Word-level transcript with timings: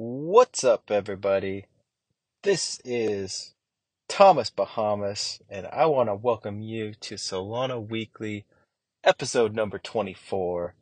What's 0.00 0.62
up, 0.62 0.92
everybody? 0.92 1.66
This 2.44 2.80
is 2.84 3.54
Thomas 4.08 4.48
Bahamas, 4.48 5.40
and 5.50 5.66
I 5.72 5.86
want 5.86 6.08
to 6.08 6.14
welcome 6.14 6.62
you 6.62 6.94
to 7.00 7.16
Solana 7.16 7.84
Weekly, 7.84 8.44
episode 9.02 9.56
number 9.56 9.76
24. 9.76 10.76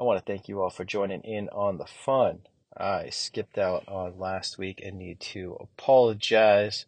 I 0.00 0.02
want 0.02 0.18
to 0.18 0.24
thank 0.24 0.48
you 0.48 0.62
all 0.62 0.70
for 0.70 0.86
joining 0.86 1.20
in 1.24 1.50
on 1.50 1.76
the 1.76 1.84
fun. 1.84 2.46
I 2.74 3.10
skipped 3.10 3.58
out 3.58 3.86
on 3.86 4.18
last 4.18 4.56
week 4.56 4.80
and 4.82 4.96
need 4.96 5.20
to 5.20 5.58
apologize. 5.60 6.86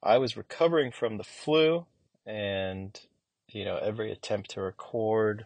I 0.00 0.18
was 0.18 0.36
recovering 0.36 0.92
from 0.92 1.18
the 1.18 1.24
flu, 1.24 1.86
and 2.24 3.00
you 3.48 3.64
know, 3.64 3.78
every 3.78 4.12
attempt 4.12 4.50
to 4.50 4.60
record 4.60 5.44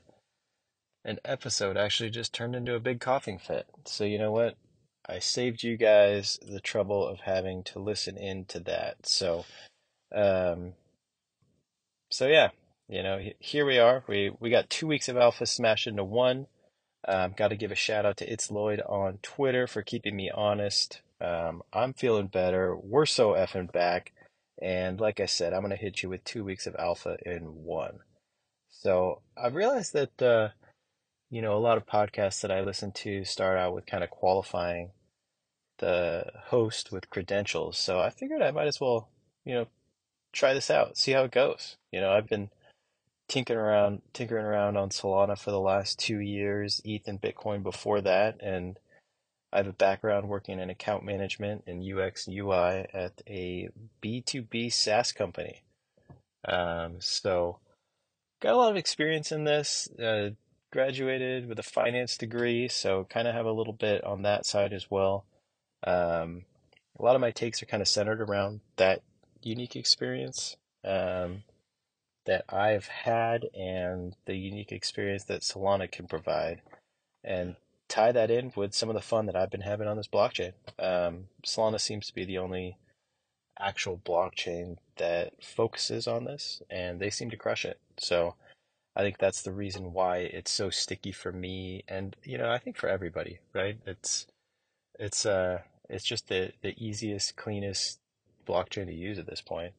an 1.07 1.21
episode 1.25 1.79
actually 1.79 2.11
just 2.11 2.35
turned 2.35 2.55
into 2.55 2.75
a 2.75 2.81
big 2.81 3.01
coughing 3.01 3.39
fit. 3.39 3.67
So, 3.87 4.05
you 4.05 4.19
know 4.19 4.31
what? 4.31 4.59
I 5.09 5.19
saved 5.21 5.63
you 5.63 5.77
guys 5.77 6.39
the 6.47 6.61
trouble 6.61 7.07
of 7.07 7.21
having 7.21 7.63
to 7.65 7.79
listen 7.79 8.17
in 8.17 8.45
to 8.47 8.61
that. 8.61 9.07
So, 9.07 9.45
um, 10.15 10.75
so 12.11 12.27
yeah, 12.27 12.51
you 12.89 13.03
know, 13.03 13.21
here 13.39 13.67
we 13.67 13.79
are. 13.79 14.05
We 14.09 14.31
we 14.41 14.51
got 14.51 14.71
two 14.71 14.87
weeks 14.87 15.09
of 15.09 15.17
alpha 15.17 15.47
smashed 15.47 15.87
into 15.87 16.05
one. 16.05 16.47
Um, 17.09 17.35
got 17.37 17.49
to 17.49 17.57
give 17.57 17.71
a 17.71 17.77
shout 17.77 18.05
out 18.05 18.17
to 18.19 18.31
ItsLloyd 18.31 18.89
on 18.91 19.19
Twitter 19.23 19.67
for 19.67 19.83
keeping 19.83 20.17
me 20.17 20.31
honest. 20.35 21.03
Um, 21.21 21.63
I'm 21.73 21.95
feeling 21.95 22.27
better. 22.27 22.77
We're 22.77 23.07
so 23.07 23.31
effing 23.31 23.73
back. 23.73 24.13
And 24.61 25.01
like 25.01 25.21
I 25.21 25.27
said, 25.27 25.53
I'm 25.53 25.61
going 25.61 25.71
to 25.71 25.77
hit 25.77 26.03
you 26.03 26.09
with 26.09 26.25
two 26.25 26.45
weeks 26.45 26.67
of 26.67 26.75
alpha 26.79 27.17
in 27.25 27.43
one. 27.65 28.01
So 28.71 29.23
I've 29.37 29.55
realized 29.55 29.93
that, 29.93 30.23
uh, 30.23 30.49
you 31.31 31.43
know, 31.43 31.57
a 31.57 31.59
lot 31.59 31.77
of 31.77 31.87
podcasts 31.87 32.41
that 32.43 32.51
I 32.51 32.61
listen 32.61 32.93
to 32.93 33.25
start 33.25 33.59
out 33.59 33.75
with 33.75 33.87
kind 33.87 34.05
of 34.05 34.11
qualifying 34.11 34.91
the 35.79 36.31
host 36.47 36.93
with 36.93 37.11
credentials. 37.11 37.77
So 37.79 38.01
I 38.01 38.11
figured 38.11 38.43
I 38.43 38.51
might 38.51 38.69
as 38.69 38.81
well, 38.81 39.09
you 39.45 39.55
know, 39.55 39.67
try 40.33 40.55
this 40.55 40.71
out, 40.71 40.97
see 40.97 41.13
how 41.13 41.25
it 41.25 41.33
goes. 41.33 41.77
You 41.93 42.01
know, 42.01 42.13
I've 42.13 42.29
been 42.29 42.51
tinkering 43.29 43.59
around, 43.59 44.03
tinkering 44.13 44.45
around 44.45 44.77
on 44.77 44.91
Solana 44.91 45.39
for 45.39 45.51
the 45.51 45.61
last 45.61 45.99
two 45.99 46.21
years, 46.21 46.81
ETH 46.85 47.09
and 47.09 47.21
Bitcoin 47.21 47.63
before 47.63 48.01
that, 48.03 48.41
and 48.41 48.79
I 49.53 49.59
have 49.59 49.67
a 49.67 49.73
background 49.73 50.29
working 50.29 50.61
in 50.61 50.71
account 50.71 51.05
management 51.05 51.65
and 51.67 51.83
UX 51.83 52.29
UI 52.29 52.87
at 52.93 53.23
a 53.27 53.71
B2B 54.03 54.73
SaaS 54.73 55.13
company. 55.13 55.63
Um, 56.47 56.97
so 57.01 57.59
got 58.41 58.55
a 58.55 58.57
lot 58.57 58.71
of 58.71 58.77
experience 58.77 59.33
in 59.33 59.45
this. 59.45 59.89
Uh, 59.99 60.31
graduated 60.77 61.49
with 61.49 61.59
a 61.59 61.63
finance 61.63 62.19
degree, 62.19 62.69
so 62.69 63.05
kind 63.09 63.27
of 63.27 63.35
have 63.35 63.47
a 63.47 63.53
little 63.53 63.73
bit 63.73 64.05
on 64.05 64.21
that 64.23 64.45
side 64.45 64.75
as 64.75 64.91
well. 64.91 65.25
Um, 65.87 66.45
a 66.99 67.03
lot 67.03 67.15
of 67.15 67.23
my 67.23 67.31
takes 67.31 67.63
are 67.63 67.67
kind 67.67 67.81
of 67.81 67.89
centered 67.89 68.21
around 68.21 68.61
that 68.77 69.01
unique 69.43 69.75
experience 69.75 70.57
um, 70.85 71.45
that 72.27 72.45
I've 72.51 72.89
had 72.89 73.47
and 73.55 74.15
the 74.27 74.37
unique 74.37 74.71
experience 74.71 75.25
that 75.25 75.41
Solana 75.41 75.91
can 75.91 76.07
provide, 76.07 76.61
and 77.25 77.57
tie 77.89 78.13
that 78.13 78.31
in 78.31 78.53
with 78.55 78.75
some 78.75 78.91
of 78.91 78.95
the 78.95 79.01
fun 79.01 79.25
that 79.27 79.37
I've 79.37 79.51
been 79.51 79.63
having 79.63 79.89
on 79.89 79.97
this 79.97 80.09
blockchain. 80.09 80.53
Um, 80.79 81.29
Solana 81.43 81.81
seems 81.81 82.07
to 82.09 82.15
be 82.15 82.27
the 82.27 82.37
only 82.37 82.77
actual 83.59 83.97
blockchain 83.97 84.77
that 84.99 85.43
focuses 85.43 86.07
on 86.07 86.25
this, 86.25 86.61
and 86.69 87.01
they 87.01 87.09
seem 87.09 87.31
to 87.31 87.37
crush 87.39 87.65
it. 87.65 87.81
So 87.97 88.35
I 88.97 89.03
think 89.03 89.19
that's 89.19 89.43
the 89.43 89.53
reason 89.53 89.93
why 89.93 90.19
it's 90.19 90.51
so 90.51 90.71
sticky 90.71 91.13
for 91.13 91.31
me, 91.31 91.85
and 91.87 92.17
you 92.25 92.39
know, 92.39 92.51
I 92.51 92.59
think 92.59 92.79
for 92.79 92.89
everybody, 92.89 93.41
right? 93.53 93.79
It's 93.87 94.27
it's 94.99 95.27
uh 95.27 95.61
it's 95.91 96.05
just 96.05 96.29
the 96.29 96.53
the 96.63 96.75
easiest, 96.83 97.37
cleanest 97.37 98.01
blockchain 98.49 98.87
to 98.87 98.95
use 98.95 99.19
at 99.19 99.27
this 99.27 99.43
point. 99.43 99.75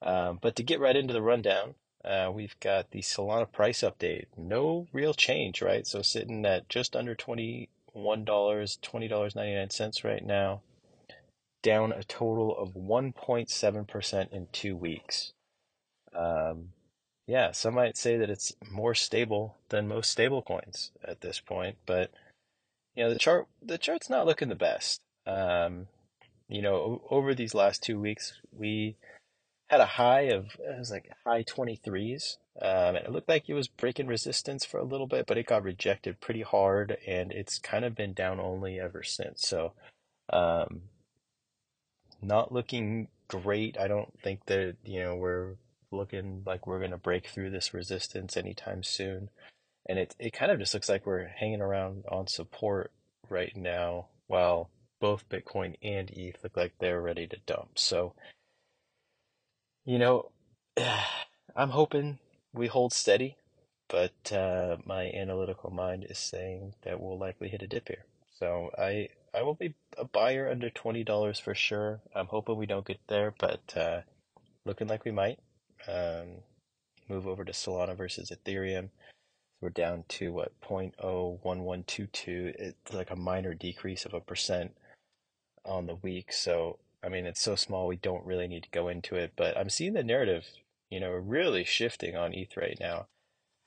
Um, 0.00 0.38
but 0.40 0.56
to 0.56 0.62
get 0.62 0.80
right 0.80 0.96
into 0.96 1.12
the 1.12 1.20
rundown, 1.20 1.74
uh, 2.04 2.30
we've 2.32 2.58
got 2.60 2.90
the 2.90 3.00
Solana 3.00 3.50
price 3.50 3.82
update. 3.82 4.26
No 4.36 4.86
real 4.92 5.12
change, 5.12 5.60
right? 5.60 5.86
So 5.86 6.00
sitting 6.00 6.46
at 6.46 6.70
just 6.70 6.96
under 6.96 7.14
twenty 7.14 7.68
one 7.92 8.24
dollars, 8.24 8.78
twenty 8.80 9.08
dollars 9.08 9.36
ninety 9.36 9.56
nine 9.56 9.70
cents 9.70 10.04
right 10.04 10.24
now, 10.24 10.62
down 11.62 11.92
a 11.92 12.02
total 12.02 12.56
of 12.56 12.74
one 12.74 13.12
point 13.12 13.50
seven 13.50 13.84
percent 13.84 14.30
in 14.32 14.46
two 14.52 14.74
weeks. 14.74 15.32
Um, 16.14 16.70
yeah, 17.28 17.52
some 17.52 17.74
might 17.74 17.98
say 17.98 18.16
that 18.16 18.30
it's 18.30 18.54
more 18.70 18.94
stable 18.94 19.54
than 19.68 19.86
most 19.86 20.10
stable 20.10 20.40
coins 20.40 20.92
at 21.04 21.20
this 21.20 21.40
point, 21.40 21.76
but 21.84 22.10
you 22.96 23.04
know 23.04 23.12
the 23.12 23.18
chart 23.18 23.46
the 23.62 23.76
chart's 23.76 24.08
not 24.08 24.24
looking 24.26 24.48
the 24.48 24.54
best. 24.54 25.02
Um, 25.26 25.88
you 26.48 26.62
know, 26.62 27.02
over 27.10 27.34
these 27.34 27.54
last 27.54 27.82
two 27.82 28.00
weeks, 28.00 28.32
we 28.50 28.96
had 29.68 29.82
a 29.82 29.86
high 29.86 30.22
of 30.22 30.56
it 30.58 30.78
was 30.78 30.90
like 30.90 31.12
high 31.26 31.44
23s, 31.44 32.38
um, 32.62 32.96
and 32.96 33.04
it 33.04 33.12
looked 33.12 33.28
like 33.28 33.46
it 33.46 33.54
was 33.54 33.68
breaking 33.68 34.06
resistance 34.06 34.64
for 34.64 34.78
a 34.80 34.84
little 34.84 35.06
bit, 35.06 35.26
but 35.26 35.36
it 35.36 35.46
got 35.46 35.62
rejected 35.62 36.22
pretty 36.22 36.42
hard, 36.42 36.96
and 37.06 37.30
it's 37.30 37.58
kind 37.58 37.84
of 37.84 37.94
been 37.94 38.14
down 38.14 38.40
only 38.40 38.80
ever 38.80 39.02
since. 39.02 39.42
So, 39.46 39.72
um, 40.30 40.84
not 42.22 42.52
looking 42.52 43.08
great. 43.28 43.76
I 43.78 43.86
don't 43.86 44.18
think 44.22 44.46
that 44.46 44.76
you 44.86 45.00
know 45.00 45.14
we're 45.14 45.56
looking 45.90 46.42
like 46.46 46.66
we're 46.66 46.78
going 46.78 46.90
to 46.90 46.98
break 46.98 47.26
through 47.26 47.50
this 47.50 47.74
resistance 47.74 48.36
anytime 48.36 48.82
soon 48.82 49.30
and 49.88 49.98
it 49.98 50.14
it 50.18 50.32
kind 50.32 50.52
of 50.52 50.58
just 50.58 50.74
looks 50.74 50.88
like 50.88 51.06
we're 51.06 51.26
hanging 51.26 51.62
around 51.62 52.04
on 52.10 52.26
support 52.26 52.92
right 53.30 53.56
now 53.56 54.06
while 54.26 54.70
both 55.00 55.28
Bitcoin 55.28 55.74
and 55.82 56.10
ETH 56.10 56.38
look 56.42 56.56
like 56.56 56.72
they're 56.78 57.00
ready 57.00 57.26
to 57.26 57.36
dump. 57.46 57.78
So, 57.78 58.14
you 59.84 59.98
know, 59.98 60.30
I'm 61.56 61.70
hoping 61.70 62.18
we 62.52 62.66
hold 62.66 62.92
steady, 62.92 63.36
but 63.88 64.32
uh, 64.32 64.76
my 64.84 65.10
analytical 65.12 65.70
mind 65.70 66.06
is 66.08 66.18
saying 66.18 66.74
that 66.82 67.00
we'll 67.00 67.18
likely 67.18 67.48
hit 67.48 67.62
a 67.62 67.66
dip 67.66 67.88
here. 67.88 68.04
So 68.38 68.70
I 68.78 69.08
I 69.34 69.42
will 69.42 69.54
be 69.54 69.74
a 69.96 70.04
buyer 70.04 70.50
under 70.50 70.70
twenty 70.70 71.04
dollars 71.04 71.38
for 71.38 71.54
sure. 71.54 72.00
I'm 72.14 72.26
hoping 72.26 72.56
we 72.56 72.66
don't 72.66 72.86
get 72.86 73.00
there, 73.08 73.34
but 73.38 73.76
uh, 73.76 74.00
looking 74.64 74.88
like 74.88 75.04
we 75.04 75.12
might. 75.12 75.38
Um, 75.88 76.42
move 77.08 77.26
over 77.26 77.44
to 77.44 77.52
Solana 77.52 77.96
versus 77.96 78.30
Ethereum. 78.30 78.90
We're 79.60 79.70
down 79.70 80.04
to 80.08 80.32
what 80.32 80.52
0.01122. 80.60 82.54
It's 82.58 82.92
like 82.92 83.10
a 83.10 83.16
minor 83.16 83.54
decrease 83.54 84.04
of 84.04 84.14
a 84.14 84.20
percent 84.20 84.76
on 85.64 85.86
the 85.86 85.96
week. 85.96 86.32
So 86.32 86.78
I 87.02 87.08
mean, 87.08 87.26
it's 87.26 87.40
so 87.40 87.54
small 87.54 87.86
we 87.86 87.96
don't 87.96 88.26
really 88.26 88.48
need 88.48 88.64
to 88.64 88.70
go 88.70 88.88
into 88.88 89.14
it. 89.16 89.32
But 89.36 89.56
I'm 89.56 89.70
seeing 89.70 89.92
the 89.92 90.02
narrative, 90.02 90.46
you 90.90 91.00
know, 91.00 91.10
really 91.10 91.64
shifting 91.64 92.16
on 92.16 92.34
ETH 92.34 92.56
right 92.56 92.78
now. 92.80 93.06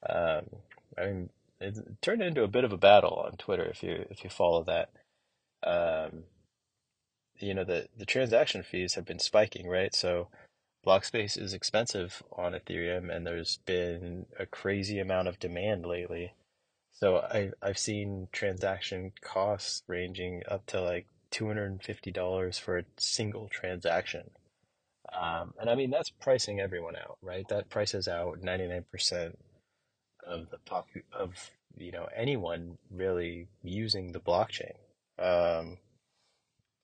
Um, 0.07 0.45
I 0.97 1.05
mean, 1.05 1.29
it 1.59 2.01
turned 2.01 2.21
into 2.21 2.43
a 2.43 2.49
bit 2.49 2.63
of 2.63 2.73
a 2.73 2.77
battle 2.77 3.23
on 3.25 3.37
Twitter 3.37 3.65
if 3.65 3.83
you 3.83 4.05
if 4.09 4.23
you 4.23 4.29
follow 4.29 4.63
that. 4.63 4.89
Um, 5.63 6.23
you 7.39 7.53
know, 7.53 7.63
the 7.63 7.87
the 7.97 8.05
transaction 8.05 8.63
fees 8.63 8.95
have 8.95 9.05
been 9.05 9.19
spiking, 9.19 9.67
right? 9.67 9.93
So 9.95 10.27
block 10.83 11.05
space 11.05 11.37
is 11.37 11.53
expensive 11.53 12.23
on 12.31 12.53
Ethereum, 12.53 13.13
and 13.15 13.25
there's 13.25 13.59
been 13.65 14.25
a 14.39 14.45
crazy 14.45 14.99
amount 14.99 15.27
of 15.27 15.39
demand 15.39 15.85
lately. 15.85 16.33
So 16.91 17.17
I 17.17 17.51
I've 17.61 17.77
seen 17.77 18.27
transaction 18.31 19.11
costs 19.21 19.83
ranging 19.87 20.43
up 20.47 20.65
to 20.67 20.81
like 20.81 21.07
two 21.29 21.47
hundred 21.47 21.71
and 21.71 21.83
fifty 21.83 22.11
dollars 22.11 22.57
for 22.57 22.77
a 22.77 22.85
single 22.97 23.47
transaction. 23.49 24.31
Um, 25.19 25.53
and 25.59 25.69
I 25.69 25.75
mean 25.75 25.91
that's 25.91 26.09
pricing 26.09 26.59
everyone 26.59 26.95
out, 26.95 27.17
right? 27.21 27.47
That 27.49 27.69
prices 27.69 28.07
out 28.07 28.41
ninety 28.41 28.67
nine 28.67 28.85
percent 28.91 29.37
of 30.25 30.49
the 30.51 30.59
pop 30.59 30.87
of 31.11 31.51
you 31.75 31.91
know 31.91 32.07
anyone 32.15 32.77
really 32.91 33.47
using 33.63 34.11
the 34.11 34.19
blockchain. 34.19 34.75
Um, 35.19 35.77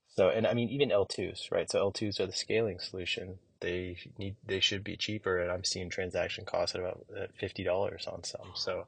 so 0.10 0.30
and 0.30 0.48
I 0.48 0.54
mean 0.54 0.70
even 0.70 0.90
L2s, 0.90 1.52
right? 1.52 1.70
So 1.70 1.92
L2s 1.92 2.20
are 2.20 2.28
the 2.28 2.34
scaling 2.34 2.80
solution 2.80 3.40
they 3.60 3.98
need 4.18 4.36
they 4.46 4.60
should 4.60 4.84
be 4.84 4.96
cheaper 4.96 5.38
and 5.38 5.52
i'm 5.52 5.64
seeing 5.64 5.90
transaction 5.90 6.46
costs 6.46 6.76
at 6.76 6.82
about 6.82 7.06
$50 7.42 8.14
on 8.14 8.24
some. 8.24 8.52
So 8.56 8.86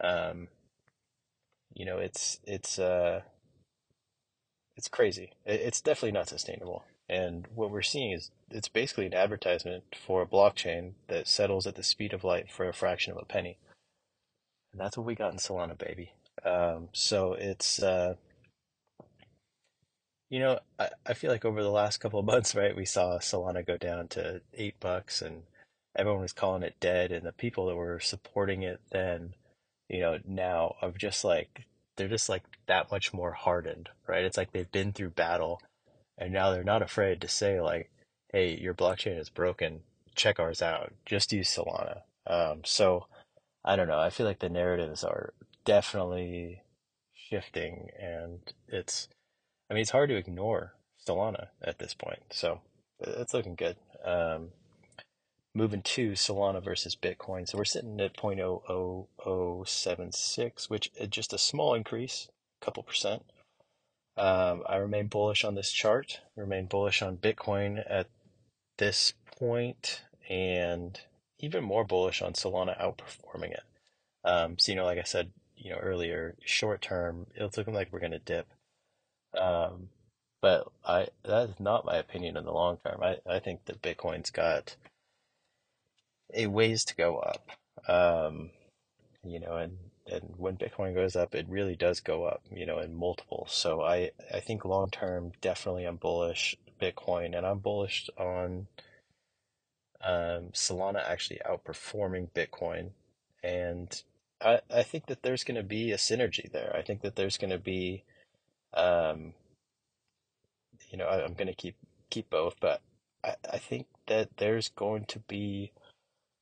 um 0.00 0.48
you 1.74 1.84
know 1.86 1.98
it's 1.98 2.40
it's 2.44 2.78
uh 2.78 3.22
it's 4.76 4.88
crazy. 4.88 5.32
It's 5.44 5.82
definitely 5.82 6.12
not 6.12 6.28
sustainable. 6.28 6.84
And 7.08 7.46
what 7.54 7.70
we're 7.70 7.82
seeing 7.82 8.12
is 8.12 8.30
it's 8.50 8.68
basically 8.68 9.04
an 9.04 9.12
advertisement 9.12 9.84
for 10.06 10.22
a 10.22 10.26
blockchain 10.26 10.92
that 11.08 11.28
settles 11.28 11.66
at 11.66 11.74
the 11.74 11.82
speed 11.82 12.14
of 12.14 12.24
light 12.24 12.50
for 12.50 12.66
a 12.66 12.72
fraction 12.72 13.12
of 13.12 13.18
a 13.18 13.26
penny. 13.26 13.58
And 14.72 14.80
that's 14.80 14.96
what 14.96 15.04
we 15.04 15.14
got 15.14 15.32
in 15.32 15.38
solana 15.38 15.76
baby. 15.76 16.14
Um 16.44 16.88
so 16.92 17.34
it's 17.34 17.82
uh 17.82 18.14
you 20.32 20.40
know, 20.40 20.60
I, 20.80 20.88
I 21.06 21.14
feel 21.14 21.30
like 21.30 21.44
over 21.44 21.62
the 21.62 21.70
last 21.70 21.98
couple 21.98 22.18
of 22.18 22.26
months, 22.26 22.54
right, 22.56 22.74
we 22.76 22.86
saw 22.86 23.18
Solana 23.18 23.66
go 23.66 23.76
down 23.76 24.08
to 24.08 24.40
eight 24.54 24.80
bucks 24.80 25.22
and 25.22 25.42
everyone 25.96 26.22
was 26.22 26.32
calling 26.32 26.64
it 26.64 26.76
dead. 26.80 27.12
And 27.12 27.26
the 27.26 27.32
people 27.32 27.66
that 27.66 27.76
were 27.76 28.00
supporting 28.00 28.62
it 28.62 28.80
then, 28.90 29.34
you 29.90 30.00
know, 30.00 30.18
now 30.26 30.76
are 30.82 30.92
just 30.92 31.24
like 31.24 31.66
they're 31.96 32.08
just 32.08 32.30
like 32.30 32.44
that 32.66 32.90
much 32.90 33.12
more 33.12 33.32
hardened, 33.32 33.90
right? 34.08 34.24
It's 34.24 34.38
like 34.38 34.52
they've 34.52 34.72
been 34.72 34.92
through 34.92 35.10
battle 35.10 35.60
and 36.18 36.32
now 36.32 36.50
they're 36.50 36.64
not 36.64 36.82
afraid 36.82 37.20
to 37.20 37.28
say 37.28 37.60
like, 37.60 37.90
"Hey, 38.32 38.56
your 38.56 38.74
blockchain 38.74 39.18
is 39.18 39.28
broken. 39.30 39.82
Check 40.14 40.40
ours 40.40 40.62
out. 40.62 40.94
Just 41.06 41.32
use 41.32 41.48
Solana." 41.54 42.02
Um, 42.26 42.62
so 42.64 43.06
I 43.64 43.76
don't 43.76 43.88
know. 43.88 44.00
I 44.00 44.10
feel 44.10 44.26
like 44.26 44.40
the 44.40 44.48
narratives 44.48 45.04
are 45.04 45.34
definitely 45.64 46.62
shifting, 47.14 47.90
and 48.00 48.40
it's. 48.68 49.08
I 49.72 49.74
mean, 49.74 49.80
it's 49.80 49.90
hard 49.90 50.10
to 50.10 50.16
ignore 50.16 50.74
Solana 51.08 51.46
at 51.62 51.78
this 51.78 51.94
point. 51.94 52.24
So 52.30 52.60
it's 53.00 53.32
looking 53.32 53.54
good. 53.54 53.76
Um, 54.04 54.48
moving 55.54 55.80
to 55.80 56.10
Solana 56.10 56.62
versus 56.62 56.94
Bitcoin. 56.94 57.48
So 57.48 57.56
we're 57.56 57.64
sitting 57.64 57.98
at 57.98 58.14
0.00076, 58.14 60.68
which 60.68 60.90
is 60.94 61.08
just 61.08 61.32
a 61.32 61.38
small 61.38 61.72
increase, 61.72 62.28
a 62.60 62.64
couple 62.66 62.82
percent. 62.82 63.22
Um, 64.18 64.62
I 64.68 64.76
remain 64.76 65.06
bullish 65.06 65.42
on 65.42 65.54
this 65.54 65.72
chart, 65.72 66.20
remain 66.36 66.66
bullish 66.66 67.00
on 67.00 67.16
Bitcoin 67.16 67.82
at 67.88 68.08
this 68.76 69.14
point, 69.38 70.02
and 70.28 71.00
even 71.38 71.64
more 71.64 71.84
bullish 71.84 72.20
on 72.20 72.34
Solana 72.34 72.78
outperforming 72.78 73.52
it. 73.52 73.62
Um, 74.22 74.58
so, 74.58 74.70
you 74.70 74.76
know, 74.76 74.84
like 74.84 74.98
I 74.98 75.04
said, 75.04 75.30
you 75.56 75.70
know, 75.70 75.78
earlier, 75.78 76.36
short 76.44 76.82
term, 76.82 77.26
it's 77.34 77.56
looking 77.56 77.72
like 77.72 77.90
we're 77.90 78.00
going 78.00 78.12
to 78.12 78.18
dip. 78.18 78.48
Um, 79.38 79.88
but 80.40 80.68
I 80.84 81.08
that 81.24 81.50
is 81.50 81.60
not 81.60 81.84
my 81.84 81.96
opinion 81.96 82.36
in 82.36 82.44
the 82.44 82.52
long 82.52 82.78
term. 82.84 83.02
I, 83.02 83.18
I 83.28 83.38
think 83.38 83.64
that 83.66 83.82
Bitcoin's 83.82 84.30
got 84.30 84.76
a 86.34 86.46
ways 86.46 86.84
to 86.86 86.96
go 86.96 87.18
up. 87.18 87.48
Um, 87.88 88.50
you 89.24 89.40
know, 89.40 89.56
and 89.56 89.78
and 90.10 90.34
when 90.36 90.56
Bitcoin 90.56 90.94
goes 90.94 91.16
up, 91.16 91.34
it 91.34 91.46
really 91.48 91.76
does 91.76 92.00
go 92.00 92.24
up, 92.24 92.42
you 92.54 92.66
know, 92.66 92.78
in 92.80 92.94
multiples. 92.94 93.52
So 93.52 93.82
I 93.82 94.10
I 94.32 94.40
think 94.40 94.64
long 94.64 94.90
term, 94.90 95.32
definitely 95.40 95.84
I'm 95.84 95.96
bullish 95.96 96.56
Bitcoin, 96.80 97.36
and 97.36 97.46
I'm 97.46 97.58
bullish 97.60 98.10
on 98.18 98.66
um, 100.02 100.50
Solana 100.52 101.08
actually 101.08 101.40
outperforming 101.46 102.30
Bitcoin, 102.32 102.90
and 103.42 104.02
I 104.40 104.60
I 104.74 104.82
think 104.82 105.06
that 105.06 105.22
there's 105.22 105.44
going 105.44 105.56
to 105.56 105.62
be 105.62 105.92
a 105.92 105.96
synergy 105.96 106.50
there. 106.50 106.74
I 106.76 106.82
think 106.82 107.02
that 107.02 107.16
there's 107.16 107.38
going 107.38 107.50
to 107.50 107.58
be, 107.58 108.04
um, 108.74 109.34
you 110.90 110.98
know, 110.98 111.06
I, 111.06 111.24
I'm 111.24 111.34
going 111.34 111.48
to 111.48 111.54
keep 111.54 111.76
keep 112.10 112.30
both, 112.30 112.56
but 112.60 112.80
I 113.24 113.34
I 113.50 113.58
think 113.58 113.86
that 114.06 114.36
there's 114.36 114.68
going 114.68 115.04
to 115.06 115.20
be 115.20 115.72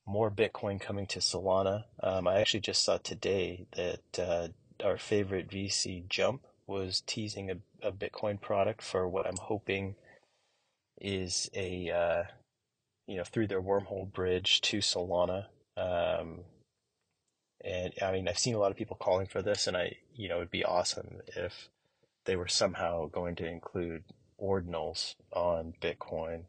more 0.06 0.30
Bitcoin 0.30 0.80
coming 0.80 1.06
to 1.06 1.20
Solana. 1.20 1.84
Um, 2.02 2.26
I 2.26 2.40
actually 2.40 2.60
just 2.60 2.82
saw 2.82 2.98
today 2.98 3.66
that 3.76 4.18
uh, 4.18 4.48
our 4.84 4.98
favorite 4.98 5.48
VC 5.48 6.08
Jump 6.08 6.42
was 6.66 7.02
teasing 7.06 7.50
a, 7.50 7.88
a 7.88 7.92
Bitcoin 7.92 8.40
product 8.40 8.82
for 8.82 9.08
what 9.08 9.26
I'm 9.26 9.38
hoping 9.40 9.94
is 11.00 11.50
a 11.54 11.90
uh, 11.90 12.22
you 13.06 13.16
know 13.16 13.24
through 13.24 13.46
their 13.46 13.62
wormhole 13.62 14.10
bridge 14.12 14.60
to 14.62 14.78
Solana. 14.78 15.46
Um, 15.76 16.40
and 17.62 17.92
I 18.02 18.12
mean, 18.12 18.28
I've 18.28 18.38
seen 18.38 18.54
a 18.54 18.58
lot 18.58 18.70
of 18.70 18.76
people 18.76 18.96
calling 18.96 19.26
for 19.26 19.42
this, 19.42 19.66
and 19.66 19.76
I 19.76 19.96
you 20.14 20.28
know 20.28 20.36
it'd 20.36 20.50
be 20.50 20.64
awesome 20.64 21.20
if 21.36 21.68
they 22.26 22.36
were 22.36 22.48
somehow 22.48 23.06
going 23.08 23.36
to 23.36 23.48
include 23.48 24.04
ordinals 24.42 25.14
on 25.32 25.74
Bitcoin. 25.80 26.44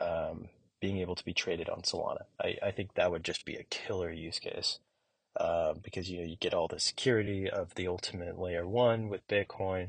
Um, 0.00 0.48
being 0.80 0.98
able 0.98 1.16
to 1.16 1.24
be 1.24 1.34
traded 1.34 1.68
on 1.68 1.82
Solana. 1.82 2.24
I, 2.40 2.56
I 2.62 2.70
think 2.72 2.94
that 2.94 3.10
would 3.10 3.24
just 3.24 3.44
be 3.46 3.56
a 3.56 3.64
killer 3.64 4.12
use 4.12 4.38
case 4.38 4.78
uh, 5.38 5.74
because 5.82 6.10
you 6.10 6.18
know 6.20 6.26
you 6.26 6.36
get 6.36 6.54
all 6.54 6.68
the 6.68 6.80
security 6.80 7.50
of 7.50 7.74
the 7.76 7.88
ultimate 7.88 8.38
layer 8.38 8.66
one 8.68 9.08
with 9.08 9.28
Bitcoin, 9.28 9.88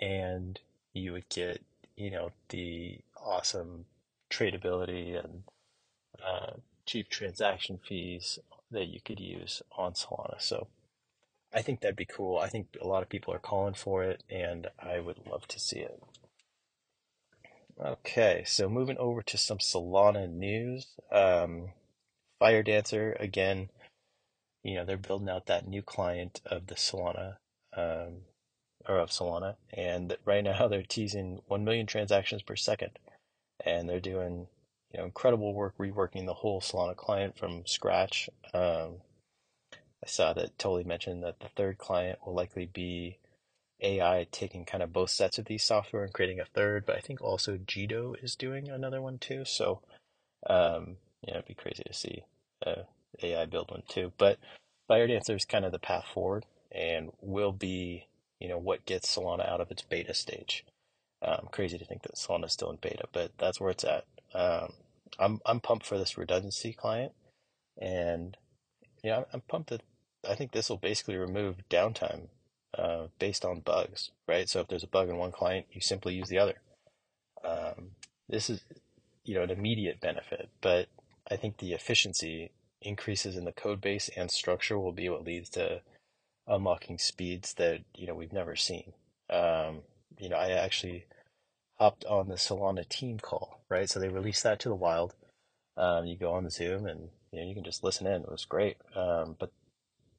and 0.00 0.60
you 0.94 1.12
would 1.14 1.28
get 1.30 1.62
you 1.96 2.10
know 2.12 2.30
the 2.50 3.00
awesome 3.16 3.86
tradability 4.30 5.22
and 5.22 5.44
uh, 6.26 6.52
cheap 6.86 7.10
transaction 7.10 7.80
fees 7.86 8.38
that 8.70 8.88
you 8.88 9.00
could 9.04 9.20
use 9.20 9.62
on 9.76 9.92
Solana. 9.94 10.40
So 10.40 10.68
I 11.52 11.62
think 11.62 11.80
that'd 11.80 11.96
be 11.96 12.04
cool. 12.04 12.38
I 12.38 12.48
think 12.48 12.68
a 12.80 12.86
lot 12.86 13.02
of 13.02 13.08
people 13.08 13.34
are 13.34 13.38
calling 13.40 13.74
for 13.74 14.04
it, 14.04 14.22
and 14.30 14.68
I 14.78 15.00
would 15.00 15.26
love 15.26 15.48
to 15.48 15.58
see 15.58 15.80
it. 15.80 16.00
Okay, 17.82 18.44
so 18.46 18.68
moving 18.68 18.98
over 18.98 19.22
to 19.22 19.38
some 19.38 19.58
Solana 19.58 20.30
news. 20.30 20.86
Um, 21.10 21.70
Firedancer, 22.40 23.20
again, 23.20 23.70
you 24.62 24.74
know, 24.76 24.84
they're 24.84 24.96
building 24.96 25.28
out 25.28 25.46
that 25.46 25.66
new 25.66 25.82
client 25.82 26.40
of 26.46 26.66
the 26.66 26.74
Solana, 26.74 27.36
um, 27.76 28.22
or 28.88 28.98
of 28.98 29.10
Solana, 29.10 29.56
and 29.72 30.16
right 30.24 30.44
now 30.44 30.68
they're 30.68 30.82
teasing 30.82 31.40
1 31.48 31.64
million 31.64 31.86
transactions 31.86 32.42
per 32.42 32.56
second. 32.56 32.98
And 33.64 33.88
they're 33.88 34.00
doing, 34.00 34.46
you 34.92 34.98
know, 34.98 35.04
incredible 35.04 35.52
work 35.52 35.76
reworking 35.78 36.26
the 36.26 36.34
whole 36.34 36.60
Solana 36.60 36.96
client 36.96 37.38
from 37.38 37.66
scratch. 37.66 38.30
Um, 38.54 38.98
I 40.04 40.08
saw 40.08 40.32
that 40.34 40.58
Toly 40.58 40.84
mentioned 40.84 41.22
that 41.24 41.40
the 41.40 41.48
third 41.48 41.78
client 41.78 42.20
will 42.24 42.34
likely 42.34 42.66
be 42.66 43.18
AI 43.82 44.26
taking 44.30 44.64
kind 44.64 44.82
of 44.82 44.92
both 44.92 45.10
sets 45.10 45.38
of 45.38 45.46
these 45.46 45.64
software 45.64 46.04
and 46.04 46.12
creating 46.12 46.40
a 46.40 46.44
third, 46.44 46.86
but 46.86 46.96
I 46.96 47.00
think 47.00 47.20
also 47.22 47.58
Jito 47.58 48.14
is 48.22 48.36
doing 48.36 48.68
another 48.68 49.02
one 49.02 49.18
too. 49.18 49.44
So, 49.44 49.80
um, 50.48 50.96
yeah, 51.22 51.34
it'd 51.34 51.46
be 51.46 51.54
crazy 51.54 51.82
to 51.86 51.94
see 51.94 52.24
uh, 52.66 52.82
AI 53.22 53.46
build 53.46 53.70
one 53.70 53.82
too. 53.88 54.12
But 54.18 54.38
Firedancer 54.90 55.36
is 55.36 55.44
kind 55.44 55.64
of 55.64 55.72
the 55.72 55.78
path 55.78 56.06
forward 56.12 56.46
and 56.72 57.10
will 57.20 57.52
be, 57.52 58.06
you 58.40 58.48
know, 58.48 58.58
what 58.58 58.86
gets 58.86 59.14
Solana 59.14 59.48
out 59.48 59.60
of 59.60 59.70
its 59.70 59.82
beta 59.82 60.14
stage. 60.14 60.64
Um, 61.22 61.48
crazy 61.52 61.78
to 61.78 61.84
think 61.84 62.02
that 62.02 62.16
Solana 62.16 62.46
is 62.46 62.52
still 62.52 62.70
in 62.70 62.78
beta, 62.80 63.04
but 63.12 63.32
that's 63.38 63.60
where 63.60 63.70
it's 63.70 63.84
at. 63.84 64.04
Um, 64.34 64.74
I'm 65.18 65.40
I'm 65.46 65.60
pumped 65.60 65.86
for 65.86 65.98
this 65.98 66.18
redundancy 66.18 66.72
client, 66.72 67.12
and 67.80 68.36
yeah, 69.04 69.24
I'm 69.32 69.42
pumped 69.42 69.70
that 69.70 69.82
I 70.28 70.34
think 70.34 70.52
this 70.52 70.68
will 70.68 70.76
basically 70.76 71.16
remove 71.16 71.56
downtime 71.70 72.28
uh, 72.76 73.06
based 73.18 73.44
on 73.44 73.60
bugs, 73.60 74.10
right? 74.28 74.48
So 74.48 74.60
if 74.60 74.68
there's 74.68 74.84
a 74.84 74.88
bug 74.88 75.08
in 75.08 75.16
one 75.16 75.32
client, 75.32 75.66
you 75.72 75.80
simply 75.80 76.14
use 76.14 76.28
the 76.28 76.38
other. 76.38 76.56
Um, 77.44 77.92
this 78.28 78.50
is, 78.50 78.60
you 79.24 79.34
know, 79.34 79.42
an 79.42 79.50
immediate 79.50 80.00
benefit, 80.00 80.48
but 80.60 80.88
I 81.30 81.36
think 81.36 81.58
the 81.58 81.72
efficiency 81.72 82.50
increases 82.82 83.36
in 83.36 83.44
the 83.44 83.52
code 83.52 83.80
base 83.80 84.10
and 84.16 84.30
structure 84.30 84.78
will 84.78 84.92
be 84.92 85.08
what 85.08 85.24
leads 85.24 85.50
to 85.50 85.82
unlocking 86.46 86.98
speeds 86.98 87.54
that 87.54 87.80
you 87.94 88.06
know 88.06 88.14
we've 88.14 88.32
never 88.32 88.56
seen. 88.56 88.92
Um, 89.30 89.82
you 90.18 90.28
know, 90.28 90.36
I 90.36 90.50
actually 90.50 91.06
hopped 91.78 92.04
on 92.04 92.28
the 92.28 92.34
Solana 92.34 92.88
team 92.88 93.18
call, 93.18 93.60
right? 93.68 93.88
So 93.88 94.00
they 94.00 94.08
released 94.08 94.42
that 94.42 94.60
to 94.60 94.68
the 94.68 94.74
wild. 94.74 95.14
Um, 95.76 96.06
you 96.06 96.16
go 96.16 96.32
on 96.32 96.44
the 96.44 96.50
Zoom 96.50 96.86
and 96.86 97.08
you 97.32 97.40
know 97.40 97.46
you 97.46 97.54
can 97.54 97.64
just 97.64 97.84
listen 97.84 98.06
in. 98.06 98.22
It 98.22 98.30
was 98.30 98.44
great. 98.44 98.76
Um, 98.94 99.36
but 99.38 99.52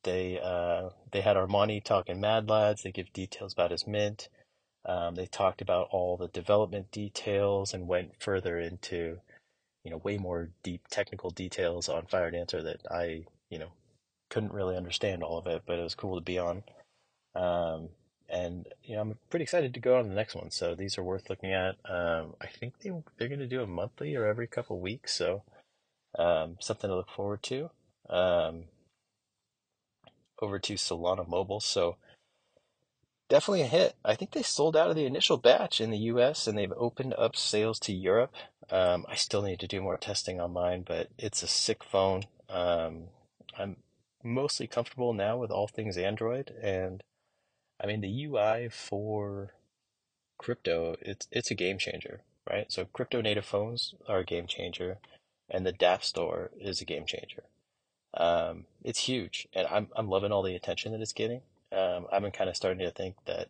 they 0.04 0.40
uh, 0.40 0.90
they 1.12 1.22
had 1.22 1.38
Armani 1.38 1.84
talking 1.84 2.22
Mad 2.22 2.50
Lads. 2.50 2.84
They 2.84 2.92
give 2.92 3.14
details 3.14 3.54
about 3.54 3.72
his 3.72 3.88
mint. 3.88 4.30
Um, 4.86 5.16
they 5.16 5.28
talked 5.28 5.62
about 5.62 5.88
all 5.92 6.18
the 6.18 6.28
development 6.28 6.92
details 6.92 7.74
and 7.74 7.88
went 7.88 8.14
further 8.20 8.60
into, 8.60 9.20
you 9.84 9.92
know, 9.92 9.98
way 9.98 10.18
more 10.18 10.50
deep 10.64 10.88
technical 10.90 11.30
details 11.30 11.88
on 11.88 12.04
Firedancer 12.08 12.64
that 12.64 12.82
I, 12.90 13.26
you 13.50 13.60
know, 13.60 13.74
couldn't 14.30 14.54
really 14.54 14.76
understand 14.76 15.24
all 15.24 15.38
of 15.38 15.48
it, 15.48 15.64
but 15.68 15.78
it 15.78 15.84
was 15.84 15.96
cool 15.96 16.16
to 16.16 16.22
be 16.22 16.40
on. 16.40 16.64
Um, 17.36 17.90
and 18.30 18.68
you 18.84 18.96
know, 18.96 19.02
I'm 19.02 19.18
pretty 19.30 19.44
excited 19.44 19.74
to 19.74 19.80
go 19.80 19.98
on 20.00 20.10
the 20.10 20.16
next 20.16 20.36
one. 20.36 20.52
So 20.52 20.74
these 20.76 20.98
are 20.98 21.04
worth 21.04 21.30
looking 21.30 21.54
at. 21.54 21.76
Um, 21.90 22.34
I 22.42 22.48
think 22.48 22.80
they 22.80 22.92
they're 23.18 23.28
going 23.28 23.40
to 23.40 23.48
do 23.48 23.62
a 23.62 23.68
monthly 23.68 24.16
or 24.16 24.26
every 24.26 24.48
couple 24.48 24.80
weeks, 24.80 25.14
so 25.14 25.44
um, 26.18 26.58
something 26.60 26.90
to 26.90 26.96
look 26.96 27.10
forward 27.10 27.44
to. 27.44 27.70
Over 30.42 30.60
to 30.60 30.74
Solana 30.74 31.28
Mobile. 31.28 31.60
So 31.60 31.98
definitely 33.30 33.62
a 33.62 33.68
hit. 33.68 33.96
I 34.04 34.16
think 34.16 34.32
they 34.32 34.42
sold 34.42 34.76
out 34.76 34.90
of 34.90 34.96
the 34.96 35.06
initial 35.06 35.38
batch 35.38 35.80
in 35.80 35.92
the 35.92 35.98
US 35.98 36.48
and 36.48 36.58
they've 36.58 36.74
opened 36.76 37.14
up 37.18 37.36
sales 37.36 37.80
to 37.82 37.94
Europe. 37.94 38.34
Um, 38.70 39.06
I 39.08 39.16
still 39.16 39.42
need 39.42 39.60
to 39.60 39.68
do 39.68 39.82
more 39.82 39.98
testing 39.98 40.40
on 40.40 40.54
mine, 40.54 40.84
but 40.86 41.10
it's 41.18 41.44
a 41.44 41.48
sick 41.48 41.84
phone. 41.84 42.24
Um, 42.50 43.10
I'm 43.58 43.78
mostly 44.24 44.68
comfortable 44.68 45.14
now 45.14 45.38
with 45.38 45.52
all 45.52 45.68
things 45.68 45.98
Android, 45.98 46.52
and 46.62 47.04
I 47.82 47.88
mean 47.88 48.02
the 48.02 48.26
UI 48.26 48.70
for 48.70 49.54
crypto, 50.38 50.96
it's 51.02 51.28
it's 51.32 51.52
a 51.52 51.56
game 51.56 51.78
changer, 51.78 52.22
right? 52.50 52.72
So 52.72 52.86
crypto 52.86 53.22
native 53.22 53.46
phones 53.46 53.94
are 54.08 54.20
a 54.20 54.26
game 54.26 54.48
changer, 54.48 54.98
and 55.50 55.66
the 55.66 55.74
Dapp 55.74 56.04
Store 56.04 56.52
is 56.60 56.82
a 56.82 56.86
game 56.86 57.06
changer. 57.06 57.44
Um, 58.14 58.66
it's 58.84 59.00
huge, 59.00 59.48
and 59.54 59.68
I'm 59.68 59.88
I'm 59.96 60.10
loving 60.10 60.32
all 60.32 60.44
the 60.44 60.56
attention 60.56 60.92
that 60.92 61.02
it's 61.02 61.14
getting. 61.14 61.42
Um, 61.72 62.08
I've 62.12 62.22
been 62.22 62.32
kind 62.32 62.50
of 62.50 62.56
starting 62.56 62.86
to 62.86 62.92
think 62.92 63.16
that, 63.26 63.48